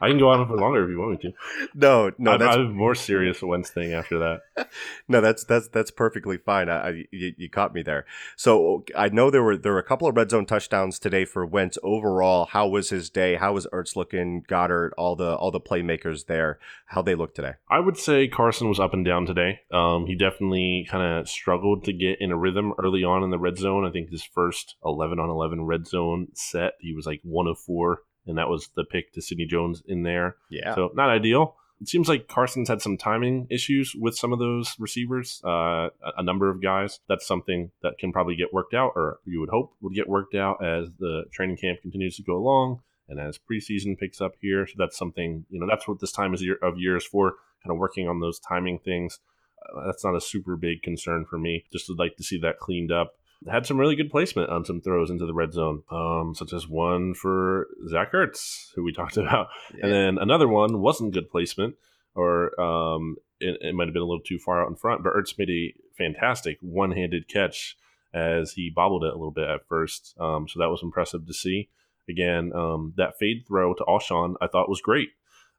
I 0.00 0.08
can 0.08 0.18
go 0.18 0.30
on 0.30 0.46
for 0.46 0.56
longer 0.56 0.84
if 0.84 0.90
you 0.90 0.98
want 0.98 1.12
me 1.12 1.30
to. 1.30 1.36
No, 1.74 2.12
no, 2.18 2.32
I, 2.32 2.36
that's 2.36 2.56
I 2.56 2.60
have 2.60 2.70
more 2.70 2.94
serious 2.94 3.42
Wentz 3.42 3.70
thing 3.70 3.92
after 3.92 4.18
that. 4.18 4.68
no, 5.08 5.20
that's 5.20 5.44
that's 5.44 5.68
that's 5.68 5.90
perfectly 5.90 6.36
fine. 6.36 6.68
I, 6.68 6.88
I 6.88 7.04
you, 7.10 7.34
you, 7.36 7.50
caught 7.50 7.74
me 7.74 7.82
there. 7.82 8.06
So 8.36 8.84
I 8.96 9.08
know 9.08 9.30
there 9.30 9.42
were 9.42 9.56
there 9.56 9.72
were 9.72 9.78
a 9.78 9.84
couple 9.84 10.06
of 10.06 10.16
red 10.16 10.30
zone 10.30 10.46
touchdowns 10.46 10.98
today 10.98 11.24
for 11.24 11.44
Wentz. 11.44 11.78
Overall, 11.82 12.46
how 12.46 12.68
was 12.68 12.90
his 12.90 13.10
day? 13.10 13.34
How 13.34 13.54
was 13.54 13.66
Ertz 13.72 13.96
looking? 13.96 14.44
Goedert, 14.48 14.90
all 14.96 15.16
the 15.16 15.34
all 15.34 15.50
the 15.50 15.60
playmakers 15.60 16.26
there. 16.26 16.58
How 16.86 17.02
they 17.02 17.14
look 17.14 17.34
today? 17.34 17.54
I 17.68 17.80
would 17.80 17.96
say 17.96 18.28
Carson 18.28 18.68
was 18.68 18.78
up 18.78 18.94
and 18.94 19.04
down 19.04 19.26
today. 19.26 19.60
Um, 19.72 20.06
he 20.06 20.14
definitely 20.14 20.86
kind 20.88 21.18
of 21.18 21.28
struggled 21.28 21.84
to 21.84 21.92
get 21.92 22.20
in 22.20 22.30
a 22.30 22.36
rhythm 22.36 22.72
early 22.78 23.02
on 23.02 23.24
in 23.24 23.30
the 23.30 23.38
red 23.38 23.58
zone. 23.58 23.84
I 23.84 23.90
think 23.90 24.10
his 24.10 24.22
first 24.22 24.76
eleven 24.84 25.18
on 25.18 25.28
eleven 25.28 25.64
red 25.64 25.86
zone 25.86 26.28
set, 26.34 26.74
he 26.84 26.94
was 26.94 27.06
like 27.06 27.20
one 27.22 27.46
of 27.46 27.58
four 27.58 28.00
and 28.26 28.38
that 28.38 28.48
was 28.48 28.70
the 28.76 28.84
pick 28.84 29.12
to 29.12 29.22
Sidney 29.22 29.46
Jones 29.46 29.82
in 29.86 30.02
there. 30.02 30.36
Yeah. 30.50 30.74
So 30.74 30.90
not 30.94 31.10
ideal. 31.10 31.56
It 31.80 31.88
seems 31.88 32.08
like 32.08 32.28
Carson's 32.28 32.68
had 32.68 32.80
some 32.80 32.96
timing 32.96 33.46
issues 33.50 33.94
with 33.98 34.16
some 34.16 34.32
of 34.32 34.38
those 34.38 34.74
receivers, 34.78 35.42
uh, 35.44 35.88
a 36.16 36.22
number 36.22 36.48
of 36.48 36.62
guys. 36.62 37.00
That's 37.08 37.26
something 37.26 37.72
that 37.82 37.98
can 37.98 38.12
probably 38.12 38.36
get 38.36 38.54
worked 38.54 38.74
out, 38.74 38.92
or 38.94 39.18
you 39.26 39.40
would 39.40 39.50
hope 39.50 39.74
would 39.82 39.94
get 39.94 40.08
worked 40.08 40.34
out 40.34 40.64
as 40.64 40.88
the 40.98 41.24
training 41.32 41.58
camp 41.58 41.82
continues 41.82 42.16
to 42.16 42.22
go 42.22 42.36
along 42.36 42.80
and 43.08 43.20
as 43.20 43.38
preseason 43.38 43.98
picks 43.98 44.20
up 44.20 44.34
here. 44.40 44.66
So 44.66 44.74
that's 44.78 44.96
something, 44.96 45.44
you 45.50 45.60
know, 45.60 45.66
that's 45.68 45.86
what 45.86 46.00
this 46.00 46.12
time 46.12 46.32
is 46.32 46.42
year, 46.42 46.58
of 46.62 46.78
years 46.78 47.04
for, 47.04 47.34
kind 47.62 47.72
of 47.72 47.78
working 47.78 48.08
on 48.08 48.20
those 48.20 48.38
timing 48.38 48.78
things. 48.78 49.18
Uh, 49.60 49.86
that's 49.86 50.04
not 50.04 50.16
a 50.16 50.20
super 50.20 50.56
big 50.56 50.82
concern 50.82 51.26
for 51.28 51.38
me. 51.38 51.64
Just 51.72 51.88
would 51.88 51.98
like 51.98 52.16
to 52.16 52.24
see 52.24 52.38
that 52.38 52.60
cleaned 52.60 52.92
up 52.92 53.14
had 53.50 53.66
some 53.66 53.78
really 53.78 53.96
good 53.96 54.10
placement 54.10 54.50
on 54.50 54.64
some 54.64 54.80
throws 54.80 55.10
into 55.10 55.26
the 55.26 55.34
red 55.34 55.52
zone, 55.52 55.82
um, 55.90 56.34
such 56.34 56.52
as 56.52 56.68
one 56.68 57.14
for 57.14 57.68
Zach 57.88 58.12
Ertz, 58.12 58.72
who 58.74 58.82
we 58.82 58.92
talked 58.96 59.16
about, 59.16 59.48
yeah. 59.74 59.84
and 59.84 59.92
then 59.92 60.18
another 60.18 60.48
one 60.48 60.80
wasn't 60.80 61.14
good 61.14 61.30
placement, 61.30 61.74
or 62.14 62.58
um, 62.60 63.16
it, 63.40 63.58
it 63.60 63.74
might 63.74 63.86
have 63.86 63.94
been 63.94 64.02
a 64.02 64.06
little 64.06 64.20
too 64.20 64.38
far 64.38 64.62
out 64.62 64.68
in 64.68 64.76
front. 64.76 65.02
But 65.02 65.14
Ertz 65.14 65.38
made 65.38 65.50
a 65.50 65.74
fantastic 65.96 66.58
one-handed 66.60 67.28
catch 67.28 67.76
as 68.12 68.52
he 68.52 68.70
bobbled 68.70 69.04
it 69.04 69.12
a 69.12 69.16
little 69.16 69.32
bit 69.32 69.48
at 69.48 69.66
first, 69.68 70.14
um, 70.20 70.46
so 70.48 70.58
that 70.60 70.70
was 70.70 70.82
impressive 70.82 71.26
to 71.26 71.34
see. 71.34 71.68
Again, 72.08 72.52
um, 72.54 72.92
that 72.96 73.18
fade 73.18 73.44
throw 73.46 73.74
to 73.74 73.84
Alshon 73.84 74.34
I 74.40 74.46
thought 74.46 74.68
was 74.68 74.80
great. 74.80 75.10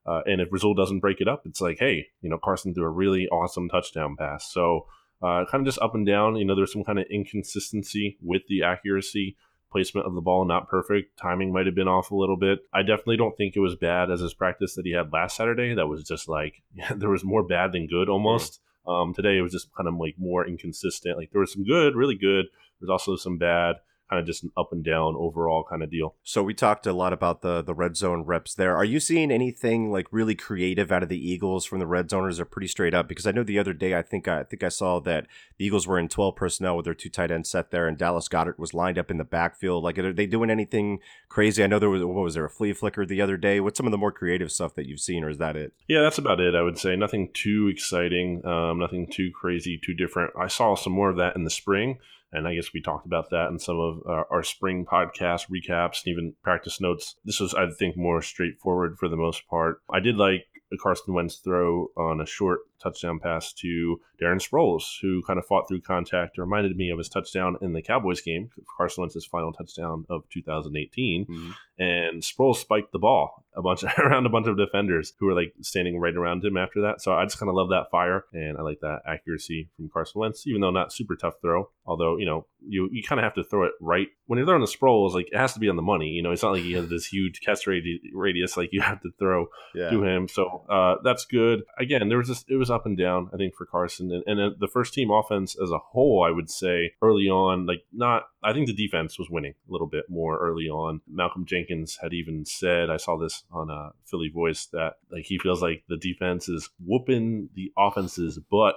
Uh, 0.06 0.22
and 0.28 0.40
if 0.40 0.50
Rasul 0.52 0.76
doesn't 0.76 1.00
break 1.00 1.20
it 1.20 1.28
up, 1.28 1.42
it's 1.46 1.62
like, 1.62 1.80
hey, 1.80 2.08
you 2.22 2.30
know, 2.30 2.38
Carson 2.38 2.74
threw 2.74 2.86
a 2.86 2.90
really 2.90 3.28
awesome 3.30 3.68
touchdown 3.68 4.16
pass. 4.16 4.52
So 4.52 4.86
uh, 5.26 5.44
kind 5.46 5.62
of 5.62 5.66
just 5.66 5.82
up 5.82 5.96
and 5.96 6.06
down. 6.06 6.36
You 6.36 6.46
know, 6.46 6.56
there's 6.56 6.72
some 6.72 6.84
kind 6.84 7.00
of 7.00 7.06
inconsistency 7.10 8.18
with 8.22 8.44
the 8.48 8.64
accuracy. 8.64 9.36
Placement 9.72 10.06
of 10.08 10.14
the 10.14 10.22
ball 10.22 10.46
not 10.46 10.70
perfect. 10.70 11.18
Timing 11.20 11.52
might 11.52 11.66
have 11.66 11.76
been 11.76 11.88
off 11.88 12.12
a 12.12 12.16
little 12.16 12.38
bit. 12.38 12.60
I 12.72 12.82
definitely 12.82 13.18
don't 13.18 13.36
think 13.36 13.56
it 13.56 13.60
was 13.60 13.76
bad 13.76 14.12
as 14.12 14.22
his 14.22 14.34
practice 14.34 14.76
that 14.76 14.86
he 14.86 14.92
had 14.92 15.12
last 15.12 15.36
Saturday. 15.36 15.74
That 15.74 15.88
was 15.88 16.04
just 16.04 16.30
like 16.30 16.62
there 16.96 17.10
was 17.10 17.24
more 17.24 17.44
bad 17.44 17.72
than 17.72 17.88
good 17.88 18.08
almost. 18.08 18.62
Um, 18.88 19.16
today 19.16 19.38
it 19.38 19.42
was 19.42 19.52
just 19.52 19.74
kind 19.76 19.90
of 19.90 19.96
like 19.96 20.16
more 20.20 20.48
inconsistent. 20.48 21.18
Like 21.18 21.32
there 21.32 21.42
was 21.42 21.52
some 21.52 21.64
good, 21.64 21.96
really 21.96 22.16
good. 22.16 22.46
There's 22.80 22.92
also 22.92 23.16
some 23.16 23.38
bad 23.38 23.78
kind 24.10 24.20
of 24.20 24.26
just 24.26 24.44
an 24.44 24.52
up 24.56 24.72
and 24.72 24.84
down 24.84 25.16
overall 25.18 25.66
kind 25.68 25.82
of 25.82 25.90
deal. 25.90 26.16
So 26.24 26.44
we 26.44 26.54
talked 26.54 26.86
a 26.86 26.94
lot 26.94 27.14
about 27.14 27.42
the 27.42 27.62
the 27.62 27.74
red 27.74 27.98
zone 27.98 28.24
reps 28.24 28.54
there. 28.54 28.76
Are 28.76 28.86
you 28.86 29.00
seeing 29.00 29.32
anything 29.32 29.92
like 29.92 30.08
really 30.12 30.36
creative 30.36 30.92
out 30.92 31.04
of 31.04 31.10
the 31.10 31.30
Eagles 31.30 31.66
from 31.66 31.80
the 31.80 31.88
red 31.88 32.10
zoners? 32.10 32.40
Are 32.40 32.46
pretty 32.46 32.68
straight 32.68 32.94
up 32.94 33.08
because 33.08 33.26
I 33.26 33.32
know 33.32 33.44
the 33.44 33.60
other 33.60 33.74
day 33.74 33.96
I 33.96 34.02
think 34.02 34.28
I 34.28 34.44
think 34.44 34.64
I 34.64 34.70
saw 34.70 35.00
that 35.02 35.28
the 35.58 35.66
Eagles 35.66 35.88
were 35.88 36.00
in 36.00 36.10
twelve 36.10 36.36
personnel 36.36 36.76
with 36.76 36.86
their 36.86 36.94
two 36.94 37.10
tight 37.10 37.32
ends 37.32 37.50
set 37.50 37.72
there, 37.72 37.88
and 37.88 37.98
Dallas 37.98 38.28
Goedert 38.28 38.60
was 38.60 38.74
lined 38.74 39.00
up 39.00 39.10
in 39.10 39.18
the 39.18 39.24
backfield. 39.24 39.84
Like, 39.84 39.98
are 39.98 40.14
they 40.14 40.28
doing 40.28 40.50
anything 40.50 41.00
crazy? 41.30 41.64
I 41.64 41.68
know 41.68 41.80
there 41.80 41.90
was 41.90 42.04
what 42.04 42.14
was 42.16 42.36
there 42.36 42.46
a 42.46 42.50
flea 42.50 42.74
flicker 42.74 43.06
the 43.06 43.22
other 43.22 43.38
day. 43.38 43.60
What's 43.60 43.78
some 43.78 43.88
of 43.88 43.92
the 43.92 43.98
more 43.98 44.12
creative 44.12 44.52
stuff 44.52 44.76
that 44.76 44.88
you've 44.88 45.00
seen, 45.00 45.24
or 45.24 45.30
is 45.30 45.38
that 45.38 45.56
it? 45.56 45.74
Yeah, 45.88 46.02
that's 46.02 46.18
about 46.18 46.40
it. 46.40 46.56
I 46.56 46.62
would 46.62 46.78
say 46.78 46.96
nothing 46.96 47.30
too 47.34 47.70
exciting, 47.72 48.46
um, 48.46 48.80
nothing 48.80 49.08
too 49.12 49.32
crazy, 49.32 49.80
too 49.84 49.94
different. 49.94 50.34
I 50.40 50.48
saw 50.48 50.76
some 50.76 50.94
more 50.94 51.10
of 51.10 51.18
that 51.18 51.36
in 51.36 51.44
the 51.44 51.50
spring. 51.50 51.98
And 52.36 52.48
I 52.48 52.56
guess 52.56 52.74
we 52.74 52.82
talked 52.82 53.06
about 53.06 53.30
that 53.30 53.50
in 53.50 53.60
some 53.60 53.80
of 53.80 54.02
our, 54.06 54.28
our, 54.30 54.44
spring 54.44 54.86
podcast 54.86 55.50
recaps 55.50 56.04
and 56.04 56.12
even 56.12 56.34
practice 56.44 56.82
notes. 56.82 57.16
This 57.24 57.40
was, 57.40 57.54
I 57.54 57.68
think, 57.70 57.96
more 57.98 58.22
straightforward 58.22 58.98
for 59.00 59.08
the 59.08 59.16
most 59.16 59.48
part. 59.48 59.82
I 59.90 60.00
did 60.00 60.18
like 60.18 60.46
Carson 60.82 61.14
Wentz 61.14 61.38
throw 61.38 61.88
on 61.96 62.20
a 62.20 62.26
short 62.26 62.60
touchdown 62.86 63.20
pass 63.20 63.52
to 63.54 64.00
Darren 64.22 64.40
Sproles, 64.42 64.84
who 65.02 65.22
kind 65.24 65.40
of 65.40 65.46
fought 65.46 65.68
through 65.68 65.82
contact. 65.82 66.38
It 66.38 66.42
reminded 66.42 66.78
me 66.78 66.90
of 66.90 66.98
his 66.98 67.10
touchdown 67.10 67.58
in 67.62 67.74
the 67.74 67.82
Cowboys 67.82 68.22
game, 68.22 68.50
Carson 68.78 69.02
Wentz's 69.02 69.26
final 69.26 69.52
touchdown 69.52 70.06
of 70.10 70.24
2018. 70.30 71.26
Mhm. 71.26 71.54
And 71.78 72.22
Sproles 72.22 72.56
spiked 72.58 72.94
the 72.94 73.00
ball 73.00 73.44
a 73.54 73.62
bunch 73.62 73.84
around 74.00 74.26
a 74.26 74.30
bunch 74.30 74.48
of 74.48 74.58
defenders 74.58 75.12
who 75.20 75.26
were 75.26 75.34
like 75.34 75.54
standing 75.62 76.00
right 76.00 76.16
around 76.16 76.44
him 76.46 76.56
after 76.56 76.82
that. 76.84 77.02
So 77.02 77.12
I 77.14 77.26
just 77.26 77.38
kind 77.38 77.50
of 77.50 77.56
love 77.56 77.70
that 77.70 77.92
fire 77.92 78.24
and 78.34 78.58
I 78.58 78.62
like 78.62 78.80
that 78.82 79.02
accuracy 79.06 79.70
from 79.76 79.90
Carson 79.90 80.22
Wentz, 80.22 80.48
even 80.48 80.62
though 80.62 80.72
not 80.72 80.94
super 80.94 81.16
tough 81.18 81.36
throw. 81.42 81.70
Although 81.86 82.18
you 82.18 82.26
know 82.26 82.46
you 82.66 82.88
you 82.94 83.04
kind 83.04 83.20
of 83.20 83.24
have 83.26 83.34
to 83.36 83.44
throw 83.44 83.64
it 83.66 83.74
right 83.82 84.08
when 84.28 84.38
you're 84.38 84.46
throwing 84.48 84.62
the 84.62 84.68
Sproles. 84.68 85.14
Like 85.14 85.28
it 85.32 85.38
has 85.38 85.54
to 85.54 85.60
be 85.60 85.68
on 85.68 85.76
the 85.76 85.82
money. 85.82 86.08
You 86.08 86.22
know, 86.24 86.32
it's 86.32 86.44
not 86.44 86.54
like 86.54 86.64
he 86.64 86.74
has 86.74 86.88
this 86.90 87.06
huge 87.08 87.42
catch 87.42 87.68
radius. 87.68 88.56
Like 88.58 88.70
you 88.72 88.80
have 88.82 89.02
to 89.02 89.10
throw 89.20 89.48
Yeah. 89.74 89.90
to 89.90 90.04
him. 90.04 90.28
So 90.30 90.64
uh, 90.70 90.96
that's 91.04 91.26
good. 91.26 91.64
Again, 91.78 92.08
there 92.08 92.18
was 92.18 92.30
this, 92.30 92.46
it 92.48 92.56
was 92.56 92.70
up 92.76 92.86
and 92.86 92.98
down, 92.98 93.30
I 93.34 93.38
think, 93.38 93.56
for 93.56 93.66
Carson. 93.66 94.12
And, 94.12 94.24
and 94.28 94.40
uh, 94.40 94.56
the 94.60 94.68
first 94.68 94.94
team 94.94 95.10
offense 95.10 95.56
as 95.62 95.72
a 95.72 95.80
whole, 95.80 96.24
I 96.28 96.32
would 96.32 96.50
say 96.50 96.92
early 97.02 97.28
on, 97.30 97.66
like 97.66 97.84
not, 97.92 98.24
I 98.44 98.54
think 98.54 98.68
the 98.68 98.74
defense 98.74 99.18
was 99.18 99.30
winning 99.30 99.56
a 99.68 99.72
little 99.72 99.88
bit 99.88 100.06
more 100.10 100.38
early 100.38 100.68
on. 100.70 101.02
Malcolm 101.08 101.46
Jenkins 101.46 101.98
had 102.02 102.14
even 102.14 102.46
said, 102.46 102.90
I 102.90 102.98
saw 102.98 103.18
this 103.18 103.44
on 103.52 103.70
a 103.70 103.94
Philly 104.04 104.30
voice, 104.30 104.68
that 104.74 104.98
like 105.12 105.26
he 105.26 105.40
feels 105.40 105.62
like 105.62 105.84
the 105.88 105.98
defense 105.98 106.50
is 106.50 106.70
whooping 106.86 107.50
the 107.56 107.72
offense's 107.78 108.38
butt. 108.38 108.76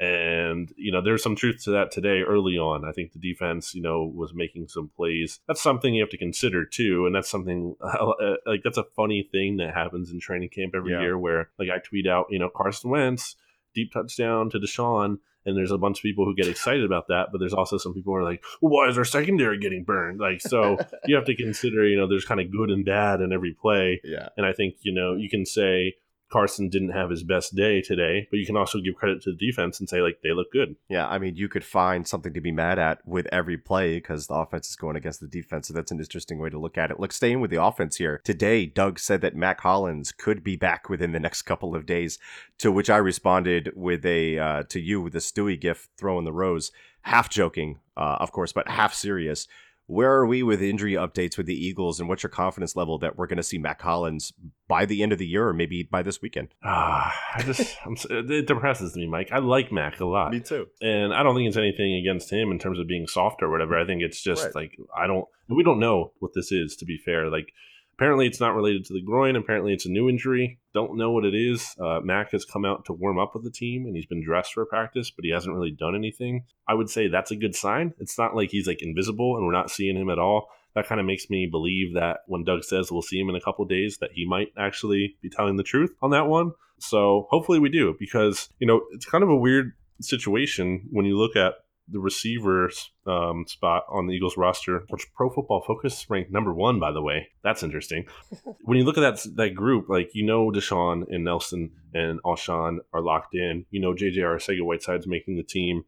And, 0.00 0.72
you 0.76 0.90
know, 0.90 1.02
there's 1.02 1.22
some 1.22 1.36
truth 1.36 1.62
to 1.64 1.70
that 1.72 1.90
today 1.90 2.22
early 2.22 2.56
on. 2.56 2.86
I 2.86 2.92
think 2.92 3.12
the 3.12 3.18
defense, 3.18 3.74
you 3.74 3.82
know, 3.82 4.02
was 4.04 4.32
making 4.34 4.68
some 4.68 4.88
plays. 4.96 5.40
That's 5.46 5.60
something 5.62 5.94
you 5.94 6.02
have 6.02 6.10
to 6.10 6.16
consider 6.16 6.64
too. 6.64 7.04
And 7.04 7.14
that's 7.14 7.28
something, 7.28 7.76
uh, 7.82 8.12
like, 8.46 8.62
that's 8.64 8.78
a 8.78 8.84
funny 8.96 9.28
thing 9.30 9.58
that 9.58 9.74
happens 9.74 10.10
in 10.10 10.18
training 10.18 10.48
camp 10.48 10.72
every 10.74 10.92
Yeah. 10.92 11.02
year 11.02 11.18
where, 11.18 11.50
like, 11.58 11.68
I 11.68 11.78
tweet 11.78 12.06
out, 12.08 12.26
you 12.30 12.38
know, 12.38 12.48
Carson 12.48 12.90
Wentz, 12.90 13.36
deep 13.74 13.92
touchdown 13.92 14.48
to 14.50 14.58
DeSean. 14.58 15.18
And 15.46 15.56
there's 15.56 15.70
a 15.70 15.78
bunch 15.78 15.98
of 15.98 16.02
people 16.02 16.24
who 16.26 16.34
get 16.34 16.48
excited 16.48 16.84
about 16.84 17.08
that, 17.08 17.28
but 17.32 17.38
there's 17.38 17.54
also 17.54 17.78
some 17.78 17.94
people 17.94 18.12
who 18.12 18.18
are 18.18 18.22
like, 18.22 18.44
well, 18.60 18.72
"Why 18.74 18.88
is 18.90 18.98
our 18.98 19.06
secondary 19.06 19.58
getting 19.58 19.84
burned?" 19.84 20.20
Like, 20.20 20.42
so 20.42 20.76
you 21.06 21.14
have 21.16 21.24
to 21.24 21.34
consider, 21.34 21.86
you 21.88 21.96
know, 21.96 22.06
there's 22.06 22.26
kind 22.26 22.42
of 22.42 22.52
good 22.52 22.68
and 22.68 22.84
bad 22.84 23.22
in 23.22 23.32
every 23.32 23.54
play. 23.54 24.02
Yeah. 24.04 24.28
And 24.36 24.44
I 24.44 24.52
think, 24.52 24.76
you 24.82 24.92
know, 24.92 25.14
you 25.16 25.30
can 25.30 25.46
say 25.46 25.94
Carson 26.30 26.68
didn't 26.68 26.90
have 26.90 27.10
his 27.10 27.24
best 27.24 27.54
day 27.54 27.80
today, 27.80 28.28
but 28.30 28.38
you 28.38 28.46
can 28.46 28.56
also 28.56 28.78
give 28.78 28.94
credit 28.94 29.20
to 29.22 29.32
the 29.32 29.36
defense 29.36 29.80
and 29.80 29.88
say, 29.88 30.00
like, 30.00 30.18
they 30.22 30.32
look 30.32 30.52
good. 30.52 30.76
Yeah, 30.88 31.08
I 31.08 31.18
mean, 31.18 31.36
you 31.36 31.48
could 31.48 31.64
find 31.64 32.06
something 32.06 32.32
to 32.34 32.40
be 32.40 32.52
mad 32.52 32.78
at 32.78 33.06
with 33.06 33.26
every 33.32 33.58
play 33.58 33.96
because 33.96 34.26
the 34.26 34.34
offense 34.34 34.70
is 34.70 34.76
going 34.76 34.96
against 34.96 35.20
the 35.20 35.26
defense. 35.26 35.68
So 35.68 35.74
that's 35.74 35.90
an 35.90 35.98
interesting 35.98 36.38
way 36.38 36.48
to 36.48 36.58
look 36.58 36.78
at 36.78 36.90
it. 36.90 37.00
Look, 37.00 37.12
staying 37.12 37.40
with 37.40 37.50
the 37.50 37.62
offense 37.62 37.96
here, 37.96 38.20
today, 38.24 38.64
Doug 38.64 38.98
said 38.98 39.20
that 39.22 39.34
Mac 39.34 39.60
Hollins 39.60 40.12
could 40.12 40.44
be 40.44 40.56
back 40.56 40.88
within 40.88 41.12
the 41.12 41.20
next 41.20 41.42
couple 41.42 41.74
of 41.74 41.84
days, 41.84 42.18
to 42.58 42.70
which 42.70 42.88
I 42.88 42.98
responded 42.98 43.72
with 43.74 44.06
a, 44.06 44.38
uh, 44.38 44.62
to 44.68 44.80
you 44.80 45.00
with 45.00 45.16
a 45.16 45.18
Stewie 45.18 45.60
gif 45.60 45.88
throwing 45.98 46.24
the 46.24 46.32
rose, 46.32 46.70
half 47.02 47.28
joking, 47.28 47.80
uh, 47.96 48.18
of 48.20 48.30
course, 48.30 48.52
but 48.52 48.68
half 48.68 48.94
serious. 48.94 49.48
Where 49.86 50.12
are 50.12 50.26
we 50.26 50.44
with 50.44 50.62
injury 50.62 50.92
updates 50.92 51.36
with 51.36 51.46
the 51.46 51.66
Eagles, 51.66 51.98
and 51.98 52.08
what's 52.08 52.22
your 52.22 52.30
confidence 52.30 52.76
level 52.76 52.98
that 52.98 53.18
we're 53.18 53.26
going 53.26 53.38
to 53.38 53.42
see 53.42 53.58
Mac 53.58 53.82
Hollins 53.82 54.32
by 54.70 54.86
the 54.86 55.02
end 55.02 55.12
of 55.12 55.18
the 55.18 55.26
year, 55.26 55.46
or 55.48 55.52
maybe 55.52 55.82
by 55.82 56.02
this 56.02 56.22
weekend? 56.22 56.48
Ah, 56.64 57.12
I 57.34 57.42
just, 57.42 57.76
I'm, 57.84 57.96
it 58.08 58.46
depresses 58.46 58.96
me, 58.96 59.06
Mike. 59.06 59.28
I 59.32 59.38
like 59.40 59.70
Mac 59.70 60.00
a 60.00 60.06
lot. 60.06 60.30
Me 60.32 60.40
too. 60.40 60.66
and 60.80 61.12
I 61.12 61.22
don't 61.22 61.34
think 61.34 61.48
it's 61.48 61.58
anything 61.58 61.94
against 61.96 62.32
him 62.32 62.50
in 62.50 62.58
terms 62.58 62.78
of 62.78 62.86
being 62.86 63.06
soft 63.06 63.42
or 63.42 63.50
whatever. 63.50 63.78
I 63.78 63.84
think 63.84 64.00
it's 64.02 64.22
just 64.22 64.44
Right. 64.46 64.54
like 64.54 64.78
I 64.96 65.06
don't. 65.06 65.26
We 65.48 65.62
don't 65.62 65.80
know 65.80 66.12
what 66.20 66.32
this 66.34 66.50
is. 66.52 66.76
To 66.76 66.84
be 66.86 66.96
fair, 66.96 67.28
like 67.28 67.52
apparently 67.98 68.26
it's 68.26 68.40
not 68.40 68.54
related 68.54 68.84
to 68.86 68.94
the 68.94 69.02
groin. 69.02 69.36
Apparently 69.36 69.72
it's 69.74 69.84
a 69.84 69.90
new 69.90 70.08
injury. 70.08 70.58
Don't 70.72 70.96
know 70.96 71.10
what 71.10 71.24
it 71.26 71.34
is. 71.34 71.74
Uh, 71.78 72.00
Mac 72.00 72.30
has 72.30 72.44
come 72.46 72.64
out 72.64 72.86
to 72.86 72.92
warm 72.94 73.18
up 73.18 73.34
with 73.34 73.44
the 73.44 73.50
team 73.50 73.84
and 73.84 73.94
he's 73.94 74.06
been 74.06 74.24
dressed 74.24 74.54
for 74.54 74.64
practice, 74.64 75.10
but 75.10 75.24
he 75.24 75.30
hasn't 75.32 75.54
really 75.54 75.70
done 75.72 75.94
anything. 75.94 76.44
I 76.66 76.74
would 76.74 76.88
say 76.88 77.08
that's 77.08 77.30
a 77.32 77.36
good 77.36 77.54
sign. 77.54 77.92
It's 77.98 78.16
not 78.16 78.34
like 78.36 78.50
he's 78.50 78.66
like 78.66 78.80
invisible 78.80 79.36
and 79.36 79.44
we're 79.44 79.52
not 79.52 79.70
seeing 79.70 79.96
him 79.96 80.08
at 80.08 80.18
all. 80.18 80.48
That 80.74 80.86
kind 80.86 81.00
of 81.00 81.06
makes 81.06 81.28
me 81.28 81.48
believe 81.50 81.94
that 81.94 82.18
when 82.26 82.44
Doug 82.44 82.64
says 82.64 82.90
we'll 82.90 83.02
see 83.02 83.18
him 83.18 83.28
in 83.28 83.36
a 83.36 83.40
couple 83.40 83.64
days, 83.64 83.98
that 84.00 84.10
he 84.12 84.26
might 84.26 84.52
actually 84.56 85.16
be 85.20 85.28
telling 85.28 85.56
the 85.56 85.62
truth 85.62 85.90
on 86.00 86.10
that 86.10 86.26
one. 86.26 86.52
So 86.78 87.26
hopefully 87.30 87.58
we 87.58 87.68
do 87.68 87.94
because 87.98 88.48
you 88.58 88.66
know 88.66 88.82
it's 88.92 89.06
kind 89.06 89.24
of 89.24 89.30
a 89.30 89.36
weird 89.36 89.72
situation 90.00 90.88
when 90.90 91.04
you 91.04 91.18
look 91.18 91.36
at 91.36 91.54
the 91.92 91.98
receivers 91.98 92.90
um, 93.06 93.44
spot 93.46 93.84
on 93.90 94.06
the 94.06 94.14
Eagles 94.14 94.36
roster, 94.36 94.84
which 94.88 95.12
Pro 95.14 95.28
Football 95.28 95.62
Focus 95.66 96.06
ranked 96.08 96.30
number 96.30 96.54
one, 96.54 96.78
by 96.78 96.92
the 96.92 97.02
way. 97.02 97.28
That's 97.42 97.62
interesting. 97.62 98.06
when 98.62 98.78
you 98.78 98.84
look 98.84 98.96
at 98.96 99.00
that 99.00 99.36
that 99.36 99.54
group, 99.54 99.88
like 99.88 100.10
you 100.14 100.24
know, 100.24 100.50
DeSean 100.50 101.04
and 101.10 101.24
Nelson 101.24 101.72
and 101.92 102.22
Alshon 102.22 102.78
are 102.92 103.02
locked 103.02 103.34
in. 103.34 103.66
You 103.70 103.80
know, 103.80 103.92
JJ 103.92 104.18
Arcega 104.18 104.64
Whiteside's 104.64 105.06
making 105.06 105.36
the 105.36 105.42
team. 105.42 105.84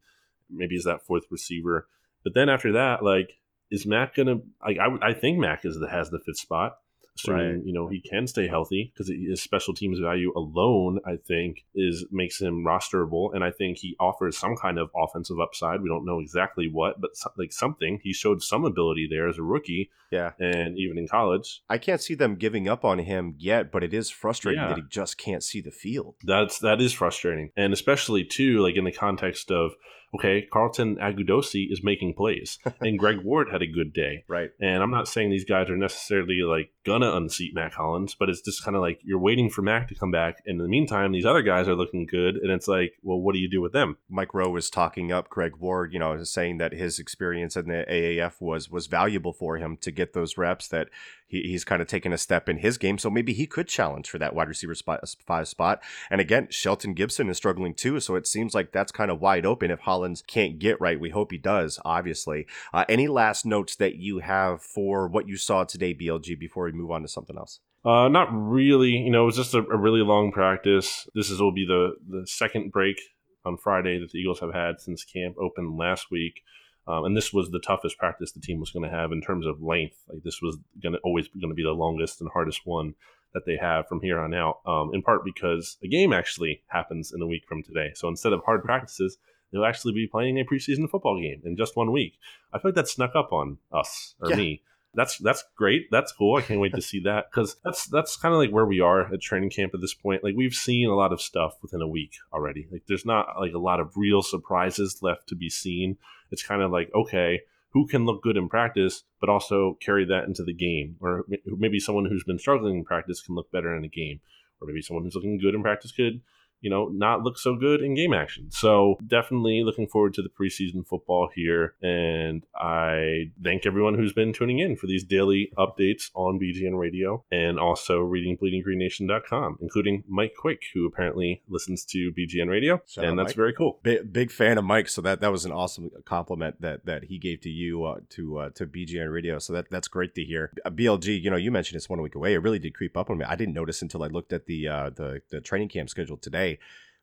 Maybe 0.50 0.74
he's 0.74 0.84
that 0.84 1.06
fourth 1.06 1.24
receiver. 1.30 1.88
But 2.24 2.34
then 2.34 2.48
after 2.48 2.72
that, 2.72 3.02
like, 3.02 3.38
is 3.72 3.86
Mac 3.86 4.14
gonna? 4.14 4.36
Like, 4.64 4.78
I, 4.78 5.08
I 5.10 5.12
think 5.14 5.38
Mac 5.38 5.64
is 5.64 5.78
the, 5.80 5.88
has 5.88 6.10
the 6.10 6.20
fifth 6.20 6.38
spot 6.38 6.76
assuming 7.14 7.56
Right. 7.56 7.66
you 7.66 7.74
know 7.74 7.88
he 7.88 8.00
can 8.00 8.26
stay 8.26 8.48
healthy 8.48 8.90
because 8.90 9.08
his 9.08 9.42
special 9.42 9.74
teams 9.74 9.98
value 9.98 10.32
alone 10.34 10.98
i 11.04 11.16
think 11.16 11.66
is 11.74 12.06
makes 12.10 12.40
him 12.40 12.64
rosterable 12.64 13.34
and 13.34 13.44
i 13.44 13.50
think 13.50 13.76
he 13.76 13.94
offers 14.00 14.38
some 14.38 14.56
kind 14.56 14.78
of 14.78 14.88
offensive 14.96 15.38
upside 15.38 15.82
we 15.82 15.90
don't 15.90 16.06
know 16.06 16.20
exactly 16.20 16.70
what 16.72 16.98
but 17.02 17.14
so, 17.14 17.30
like 17.36 17.52
something 17.52 18.00
he 18.02 18.14
showed 18.14 18.42
some 18.42 18.64
ability 18.64 19.06
there 19.10 19.28
as 19.28 19.36
a 19.36 19.42
rookie 19.42 19.90
Yeah. 20.10 20.30
and 20.40 20.78
even 20.78 20.96
in 20.96 21.06
college 21.06 21.60
I 21.68 21.76
can't 21.76 22.00
see 22.00 22.14
them 22.14 22.36
giving 22.36 22.66
up 22.66 22.82
on 22.82 22.98
him 23.00 23.34
yet, 23.36 23.70
but 23.70 23.84
it 23.84 23.92
is 23.92 24.08
frustrating 24.08 24.62
Yeah. 24.62 24.68
that 24.68 24.78
he 24.78 24.84
just 24.88 25.18
can't 25.18 25.44
see 25.44 25.60
the 25.60 25.70
field. 25.70 26.14
that's 26.24 26.60
that 26.60 26.80
is 26.80 26.94
frustrating 26.94 27.50
and 27.58 27.74
especially 27.74 28.24
too 28.24 28.60
like 28.62 28.76
in 28.76 28.84
the 28.84 28.90
context 28.92 29.50
of 29.50 29.72
okay 30.14 30.46
carlton 30.52 30.96
agudosi 30.96 31.70
is 31.70 31.82
making 31.82 32.14
plays 32.14 32.58
and 32.80 32.98
greg 32.98 33.18
ward 33.22 33.48
had 33.50 33.62
a 33.62 33.66
good 33.66 33.92
day 33.92 34.24
Right. 34.28 34.50
And 34.60 34.82
I'm 34.82 34.90
not 34.90 35.08
saying 35.08 35.30
these 35.30 35.44
guys 35.44 35.68
are 35.68 35.76
necessarily 35.76 36.40
like 36.42 36.72
gonna 36.84 37.12
unseat 37.14 37.54
Mac 37.54 37.74
Hollins, 37.74 38.14
but 38.14 38.28
it's 38.28 38.40
just 38.40 38.64
kind 38.64 38.76
of 38.76 38.82
like 38.82 39.00
you're 39.04 39.18
waiting 39.18 39.50
for 39.50 39.62
Mac 39.62 39.88
to 39.88 39.94
come 39.94 40.10
back. 40.10 40.42
And 40.46 40.58
in 40.58 40.62
the 40.62 40.68
meantime, 40.68 41.12
these 41.12 41.26
other 41.26 41.42
guys 41.42 41.68
are 41.68 41.74
looking 41.74 42.06
good, 42.06 42.36
and 42.36 42.50
it's 42.50 42.68
like, 42.68 42.94
well, 43.02 43.20
what 43.20 43.34
do 43.34 43.38
you 43.40 43.48
do 43.48 43.60
with 43.60 43.72
them? 43.72 43.98
Mike 44.08 44.28
Groh 44.28 44.50
was 44.50 44.70
talking 44.70 45.12
up 45.12 45.28
Greg 45.28 45.56
Ward, 45.56 45.92
you 45.92 45.98
know, 45.98 46.22
saying 46.24 46.58
that 46.58 46.72
his 46.72 46.98
experience 46.98 47.56
in 47.56 47.68
the 47.68 47.84
AAF 47.88 48.40
was 48.40 48.70
was 48.70 48.86
valuable 48.86 49.32
for 49.32 49.58
him 49.58 49.76
to 49.78 49.90
get 49.90 50.12
those 50.12 50.38
reps. 50.38 50.68
That 50.68 50.88
he, 51.32 51.40
he's 51.42 51.64
kind 51.64 51.80
of 51.80 51.88
taken 51.88 52.12
a 52.12 52.18
step 52.18 52.48
in 52.48 52.58
his 52.58 52.78
game, 52.78 52.98
so 52.98 53.10
maybe 53.10 53.32
he 53.32 53.46
could 53.46 53.66
challenge 53.66 54.08
for 54.08 54.18
that 54.18 54.34
wide 54.34 54.48
receiver 54.48 54.74
spot, 54.74 55.00
five 55.26 55.48
spot. 55.48 55.82
And 56.10 56.20
again, 56.20 56.48
Shelton 56.50 56.92
Gibson 56.92 57.30
is 57.30 57.38
struggling 57.38 57.74
too, 57.74 57.98
so 58.00 58.14
it 58.14 58.26
seems 58.26 58.54
like 58.54 58.70
that's 58.70 58.92
kind 58.92 59.10
of 59.10 59.20
wide 59.20 59.46
open. 59.46 59.70
If 59.70 59.80
Hollins 59.80 60.22
can't 60.22 60.58
get 60.58 60.80
right, 60.80 61.00
we 61.00 61.10
hope 61.10 61.32
he 61.32 61.38
does. 61.38 61.80
Obviously, 61.84 62.46
uh, 62.74 62.84
any 62.88 63.08
last 63.08 63.46
notes 63.46 63.74
that 63.76 63.96
you 63.96 64.18
have 64.18 64.62
for 64.62 65.08
what 65.08 65.26
you 65.26 65.38
saw 65.38 65.64
today, 65.64 65.94
BLG, 65.94 66.38
before 66.38 66.64
we 66.64 66.72
move 66.72 66.90
on 66.90 67.02
to 67.02 67.08
something 67.08 67.38
else? 67.38 67.60
Uh, 67.84 68.08
not 68.08 68.28
really. 68.30 68.90
You 68.90 69.10
know, 69.10 69.22
it 69.22 69.26
was 69.26 69.36
just 69.36 69.54
a, 69.54 69.58
a 69.58 69.76
really 69.76 70.02
long 70.02 70.30
practice. 70.32 71.08
This 71.14 71.30
is 71.30 71.40
will 71.40 71.52
be 71.52 71.66
the 71.66 71.94
the 72.08 72.26
second 72.26 72.70
break 72.70 73.00
on 73.44 73.56
Friday 73.56 73.98
that 73.98 74.10
the 74.12 74.18
Eagles 74.18 74.40
have 74.40 74.54
had 74.54 74.80
since 74.80 75.04
camp 75.04 75.36
opened 75.40 75.76
last 75.76 76.10
week. 76.10 76.42
Um, 76.86 77.04
and 77.04 77.16
this 77.16 77.32
was 77.32 77.50
the 77.50 77.60
toughest 77.60 77.98
practice 77.98 78.32
the 78.32 78.40
team 78.40 78.58
was 78.58 78.70
going 78.70 78.88
to 78.88 78.94
have 78.96 79.12
in 79.12 79.20
terms 79.20 79.46
of 79.46 79.62
length. 79.62 79.96
Like 80.08 80.22
this 80.22 80.40
was 80.42 80.58
going 80.82 80.94
to 80.94 80.98
always 81.00 81.28
going 81.28 81.50
to 81.50 81.54
be 81.54 81.62
the 81.62 81.70
longest 81.70 82.20
and 82.20 82.30
hardest 82.32 82.62
one 82.64 82.94
that 83.34 83.46
they 83.46 83.56
have 83.56 83.86
from 83.88 84.00
here 84.00 84.18
on 84.18 84.34
out. 84.34 84.60
Um, 84.66 84.90
in 84.92 85.02
part 85.02 85.24
because 85.24 85.78
a 85.82 85.88
game 85.88 86.12
actually 86.12 86.62
happens 86.66 87.12
in 87.12 87.22
a 87.22 87.26
week 87.26 87.44
from 87.48 87.62
today. 87.62 87.92
So 87.94 88.08
instead 88.08 88.32
of 88.32 88.42
hard 88.44 88.62
practices, 88.64 89.16
they'll 89.52 89.64
actually 89.64 89.94
be 89.94 90.06
playing 90.06 90.38
a 90.38 90.44
preseason 90.44 90.90
football 90.90 91.20
game 91.20 91.40
in 91.44 91.56
just 91.56 91.76
one 91.76 91.92
week. 91.92 92.18
I 92.52 92.58
feel 92.58 92.70
like 92.70 92.76
that 92.76 92.88
snuck 92.88 93.14
up 93.14 93.32
on 93.32 93.58
us 93.72 94.14
or 94.20 94.30
Yeah. 94.30 94.36
me 94.36 94.62
that's 94.94 95.18
that's 95.18 95.44
great. 95.56 95.90
That's 95.90 96.12
cool. 96.12 96.36
I 96.36 96.42
can't 96.42 96.60
wait 96.60 96.74
to 96.74 96.82
see 96.82 97.00
that 97.04 97.30
because 97.30 97.56
that's 97.64 97.86
that's 97.86 98.16
kind 98.16 98.34
of 98.34 98.38
like 98.40 98.50
where 98.50 98.66
we 98.66 98.80
are 98.80 99.12
at 99.12 99.20
training 99.22 99.50
camp 99.50 99.72
at 99.74 99.80
this 99.80 99.94
point. 99.94 100.22
Like 100.22 100.34
we've 100.36 100.52
seen 100.52 100.88
a 100.88 100.94
lot 100.94 101.12
of 101.12 101.20
stuff 101.22 101.54
within 101.62 101.80
a 101.80 101.88
week 101.88 102.12
already. 102.32 102.66
Like 102.70 102.82
there's 102.86 103.06
not 103.06 103.28
like 103.40 103.54
a 103.54 103.58
lot 103.58 103.80
of 103.80 103.96
real 103.96 104.22
surprises 104.22 104.98
left 105.00 105.28
to 105.28 105.34
be 105.34 105.48
seen. 105.48 105.96
It's 106.32 106.42
kind 106.42 106.62
of 106.62 106.72
like 106.72 106.90
okay, 106.94 107.42
who 107.70 107.86
can 107.86 108.04
look 108.04 108.22
good 108.22 108.36
in 108.36 108.48
practice 108.48 109.04
but 109.20 109.28
also 109.28 109.78
carry 109.80 110.04
that 110.06 110.24
into 110.24 110.42
the 110.42 110.52
game, 110.52 110.96
or 111.00 111.24
maybe 111.46 111.78
someone 111.78 112.06
who's 112.06 112.24
been 112.24 112.38
struggling 112.38 112.78
in 112.78 112.84
practice 112.84 113.22
can 113.22 113.36
look 113.36 113.52
better 113.52 113.76
in 113.76 113.84
a 113.84 113.88
game, 113.88 114.20
or 114.60 114.66
maybe 114.66 114.82
someone 114.82 115.04
who's 115.04 115.14
looking 115.14 115.38
good 115.38 115.54
in 115.54 115.62
practice 115.62 115.92
could 115.92 116.20
you 116.62 116.70
know, 116.70 116.88
not 116.88 117.22
look 117.22 117.38
so 117.38 117.56
good 117.56 117.82
in 117.82 117.94
game 117.94 118.14
action. 118.14 118.50
So 118.50 118.96
definitely 119.06 119.62
looking 119.64 119.88
forward 119.88 120.14
to 120.14 120.22
the 120.22 120.28
preseason 120.28 120.86
football 120.86 121.28
here. 121.34 121.74
And 121.82 122.44
I 122.56 123.30
thank 123.42 123.66
everyone 123.66 123.94
who's 123.94 124.12
been 124.12 124.32
tuning 124.32 124.60
in 124.60 124.76
for 124.76 124.86
these 124.86 125.04
daily 125.04 125.52
updates 125.58 126.10
on 126.14 126.38
BGN 126.38 126.78
Radio 126.78 127.24
and 127.30 127.58
also 127.58 127.98
reading 127.98 128.38
bleedinggreennation.com, 128.38 129.58
including 129.60 130.04
Mike 130.08 130.34
Quick, 130.38 130.62
who 130.72 130.86
apparently 130.86 131.42
listens 131.48 131.84
to 131.86 132.12
BGN 132.12 132.48
Radio. 132.48 132.80
Shout 132.86 133.04
and 133.04 133.18
that's 133.18 133.30
Mike. 133.30 133.36
very 133.36 133.52
cool. 133.52 133.80
Big, 133.82 134.12
big 134.12 134.30
fan 134.30 134.56
of 134.56 134.64
Mike, 134.64 134.88
so 134.88 135.02
that 135.02 135.20
that 135.20 135.32
was 135.32 135.44
an 135.44 135.52
awesome 135.52 135.90
compliment 136.04 136.60
that 136.60 136.86
that 136.86 137.04
he 137.04 137.18
gave 137.18 137.40
to 137.40 137.50
you 137.50 137.84
uh, 137.84 137.96
to 138.10 138.38
uh, 138.38 138.50
to 138.50 138.66
BGN 138.66 139.12
Radio. 139.12 139.38
So 139.38 139.52
that 139.52 139.70
that's 139.70 139.88
great 139.88 140.14
to 140.14 140.24
hear. 140.24 140.52
Uh, 140.64 140.70
BLG, 140.70 141.20
you 141.20 141.30
know, 141.30 141.36
you 141.36 141.50
mentioned 141.50 141.76
it's 141.76 141.88
one 141.88 142.00
week 142.00 142.14
away. 142.14 142.34
It 142.34 142.38
really 142.38 142.58
did 142.58 142.74
creep 142.74 142.96
up 142.96 143.10
on 143.10 143.18
me. 143.18 143.24
I 143.24 143.34
didn't 143.34 143.54
notice 143.54 143.82
until 143.82 144.02
I 144.04 144.06
looked 144.06 144.32
at 144.32 144.46
the 144.46 144.68
uh, 144.68 144.90
the 144.90 145.22
the 145.30 145.40
training 145.40 145.68
camp 145.68 145.90
schedule 145.90 146.16
today. 146.16 146.51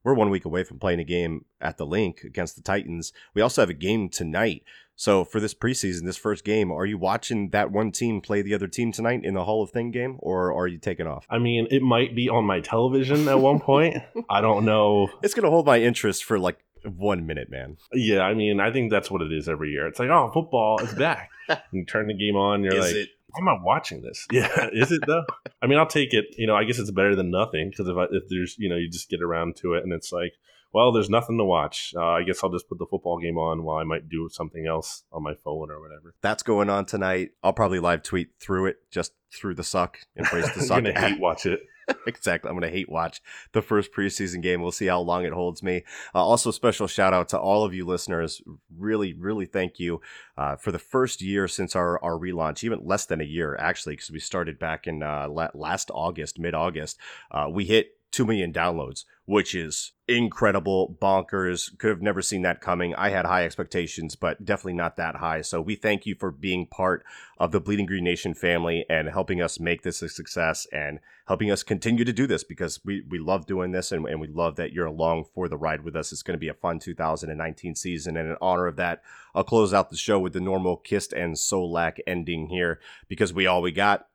We're 0.04 0.14
one 0.14 0.30
week 0.30 0.46
away 0.46 0.64
from 0.64 0.80
playing 0.80 1.00
a 1.00 1.04
game 1.04 1.46
at 1.60 1.78
the 1.78 1.86
Linc 1.86 2.24
against 2.24 2.56
the 2.56 2.62
Titans. 2.62 3.12
We 3.34 3.42
also 3.42 3.62
have 3.62 3.70
a 3.70 3.74
game 3.74 4.10
tonight. 4.10 4.64
So 4.96 5.24
for 5.24 5.40
this 5.40 5.54
preseason, 5.54 6.06
this 6.06 6.18
first 6.18 6.44
game, 6.44 6.72
are 6.72 6.86
you 6.86 6.98
watching 6.98 7.50
that 7.52 7.72
one 7.72 7.92
team 7.92 8.22
play 8.22 8.42
the 8.42 8.54
other 8.54 8.68
team 8.68 8.92
tonight 8.92 9.22
in 9.24 9.34
the 9.34 9.46
Hall 9.46 9.64
of 9.64 9.72
Fame 9.72 9.92
game, 9.92 10.18
or 10.20 10.54
are 10.54 10.68
you 10.68 10.78
taking 10.78 11.08
off? 11.08 11.26
I 11.30 11.38
mean, 11.38 11.68
it 11.72 11.82
might 11.82 12.16
be 12.16 12.28
on 12.28 12.46
my 12.46 12.60
television 12.60 13.28
at 13.28 13.40
one 13.40 13.60
point. 13.60 13.98
I 14.30 14.42
don't 14.42 14.66
know. 14.66 15.10
It's 15.22 15.34
gonna 15.34 15.50
hold 15.50 15.66
my 15.66 15.80
interest 15.80 16.24
for 16.26 16.38
like 16.38 16.58
one 16.84 17.26
minute, 17.26 17.50
man. 17.50 17.78
Yeah, 17.94 18.22
I 18.22 18.34
mean, 18.34 18.60
I 18.60 18.72
think 18.72 18.92
that's 18.92 19.10
what 19.10 19.22
it 19.22 19.32
is 19.32 19.48
every 19.48 19.72
year. 19.72 19.88
It's 19.88 20.00
like, 20.00 20.10
oh, 20.10 20.32
football 20.34 20.80
is 20.80 20.94
back. 20.94 21.30
you 21.72 21.86
turn 21.86 22.08
the 22.08 22.14
game 22.14 22.36
on, 22.36 22.64
you're 22.64 22.76
Is 22.76 22.86
like, 22.86 22.96
it? 22.96 23.10
Why 23.32 23.40
am 23.42 23.48
I 23.50 23.58
watching 23.64 24.02
this? 24.02 24.26
Yeah, 24.32 24.70
is 24.72 24.92
it 24.92 25.02
though? 25.08 25.24
I 25.62 25.68
mean, 25.68 25.78
I'll 25.80 25.88
take 25.88 26.14
it. 26.14 26.26
You 26.38 26.48
know, 26.48 26.56
I 26.56 26.64
guess 26.64 26.80
it's 26.80 26.92
better 26.92 27.16
than 27.16 27.32
nothing 27.32 27.70
because 27.70 27.88
if 27.88 27.96
I, 27.98 28.04
if 28.12 28.24
there's 28.30 28.56
you 28.58 28.70
know 28.70 28.76
you 28.76 28.90
just 28.90 29.10
get 29.10 29.22
around 29.22 29.56
to 29.58 29.74
it 29.74 29.84
and 29.84 29.94
it's 29.94 30.12
like, 30.12 30.34
well, 30.74 30.92
there's 30.92 31.10
nothing 31.10 31.38
to 31.38 31.44
watch. 31.46 31.94
Uh, 31.96 32.06
I 32.06 32.24
guess 32.24 32.44
I'll 32.44 32.52
just 32.52 32.70
put 32.70 32.78
the 32.80 32.86
football 32.86 33.20
game 33.20 33.38
on 33.38 33.64
while 33.64 33.78
I 33.78 33.84
might 33.84 34.08
do 34.10 34.30
something 34.32 34.68
else 34.68 35.04
on 35.12 35.24
my 35.24 35.34
phone 35.34 35.72
or 35.72 35.82
whatever. 35.82 36.14
That's 36.22 36.44
going 36.44 36.70
on 36.70 36.86
tonight. 36.86 37.32
I'll 37.44 37.54
probably 37.54 37.80
live 37.80 38.04
tweet 38.04 38.30
through 38.40 38.68
it, 38.68 38.78
just 38.92 39.14
through 39.36 39.56
the 39.56 39.64
suck, 39.64 39.98
embrace 40.16 40.46
the 40.54 40.60
I'm 40.62 40.66
suck. 40.66 40.84
gonna 40.84 41.00
hate 41.00 41.20
watch 41.20 41.46
it. 41.46 41.62
exactly. 42.08 42.50
I'm 42.50 42.58
going 42.58 42.70
to 42.70 42.78
hate 42.78 42.90
watch 42.90 43.22
the 43.52 43.62
first 43.62 43.92
preseason 43.92 44.42
game. 44.42 44.62
We'll 44.62 44.72
see 44.72 44.88
how 44.88 45.02
long 45.02 45.26
it 45.26 45.34
holds 45.34 45.64
me. 45.64 45.84
Uh, 46.14 46.24
also, 46.24 46.52
special 46.52 46.88
shout 46.88 47.14
out 47.14 47.30
to 47.30 47.40
all 47.40 47.64
of 47.64 47.74
you 47.74 47.86
listeners. 47.86 48.42
Really, 48.78 49.14
really 49.14 49.46
thank 49.46 49.80
you 49.80 50.02
uh, 50.38 50.56
for 50.56 50.72
the 50.72 50.80
first 50.80 51.22
year 51.22 51.48
since 51.48 51.76
our, 51.76 52.02
our 52.04 52.18
relaunch, 52.18 52.64
even 52.64 52.80
less 52.84 53.06
than 53.06 53.22
a 53.22 53.26
year, 53.26 53.56
actually, 53.60 53.94
because 53.94 54.12
we 54.12 54.20
started 54.20 54.60
back 54.60 54.88
in 54.88 55.04
uh, 55.04 55.28
last 55.28 55.92
August, 55.94 56.40
mid 56.40 56.54
August. 56.54 56.98
Uh, 57.32 57.48
we 57.50 57.66
hit 57.66 57.99
2 58.12 58.26
million 58.26 58.52
downloads, 58.52 59.04
which 59.26 59.54
is 59.54 59.92
incredible, 60.08 60.98
bonkers. 61.00 61.78
Could 61.78 61.92
have 61.92 62.02
never 62.02 62.22
seen 62.22 62.42
that 62.42 62.62
coming. 62.62 62.96
I 62.96 63.10
had 63.10 63.26
high 63.26 63.46
expectations, 63.46 64.16
but 64.16 64.44
definitely 64.44 64.74
not 64.74 64.98
that 64.98 65.18
high. 65.18 65.42
So 65.42 65.62
we 65.62 65.76
thank 65.76 66.06
you 66.06 66.16
for 66.16 66.32
being 66.32 66.66
part 66.66 67.06
of 67.38 67.52
the 67.52 67.60
Bleeding 67.60 67.86
Green 67.86 68.04
Nation 68.04 68.34
family 68.34 68.86
and 68.90 69.10
helping 69.10 69.42
us 69.42 69.60
make 69.60 69.84
this 69.84 70.02
a 70.02 70.10
success 70.10 70.66
and 70.72 71.00
helping 71.28 71.52
us 71.52 71.62
continue 71.62 72.04
to 72.04 72.14
do 72.14 72.26
this 72.26 72.44
because 72.44 72.80
we, 72.84 73.04
we 73.08 73.20
love 73.20 73.46
doing 73.46 73.72
this 73.72 73.92
and, 73.92 74.08
and 74.08 74.20
we 74.20 74.28
love 74.28 74.56
that 74.56 74.74
you're 74.74 74.88
along 74.88 75.26
for 75.36 75.48
the 75.48 75.58
ride 75.58 75.84
with 75.84 75.96
us. 75.96 76.12
It's 76.12 76.24
going 76.24 76.36
to 76.36 76.40
be 76.40 76.50
a 76.50 76.56
fun 76.56 76.80
2019 76.80 77.76
season. 77.76 78.18
And 78.18 78.30
in 78.30 78.38
honor 78.42 78.66
of 78.66 78.78
that, 78.78 79.04
I'll 79.36 79.44
close 79.44 79.74
out 79.74 79.92
the 79.92 79.98
show 79.98 80.18
with 80.20 80.34
the 80.34 80.40
normal 80.40 80.78
Kist 80.78 81.14
and 81.14 81.36
Solak 81.36 82.00
ending 82.08 82.48
here 82.48 82.80
because 83.08 83.32
we 83.32 83.46
all 83.46 83.62
we 83.62 83.72
got, 83.72 84.08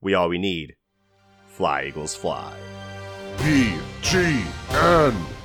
we 0.00 0.14
all 0.14 0.28
we 0.28 0.38
need. 0.38 0.74
Fly, 1.46 1.84
Eagles, 1.86 2.14
fly. 2.14 2.54
BGN 3.38 5.37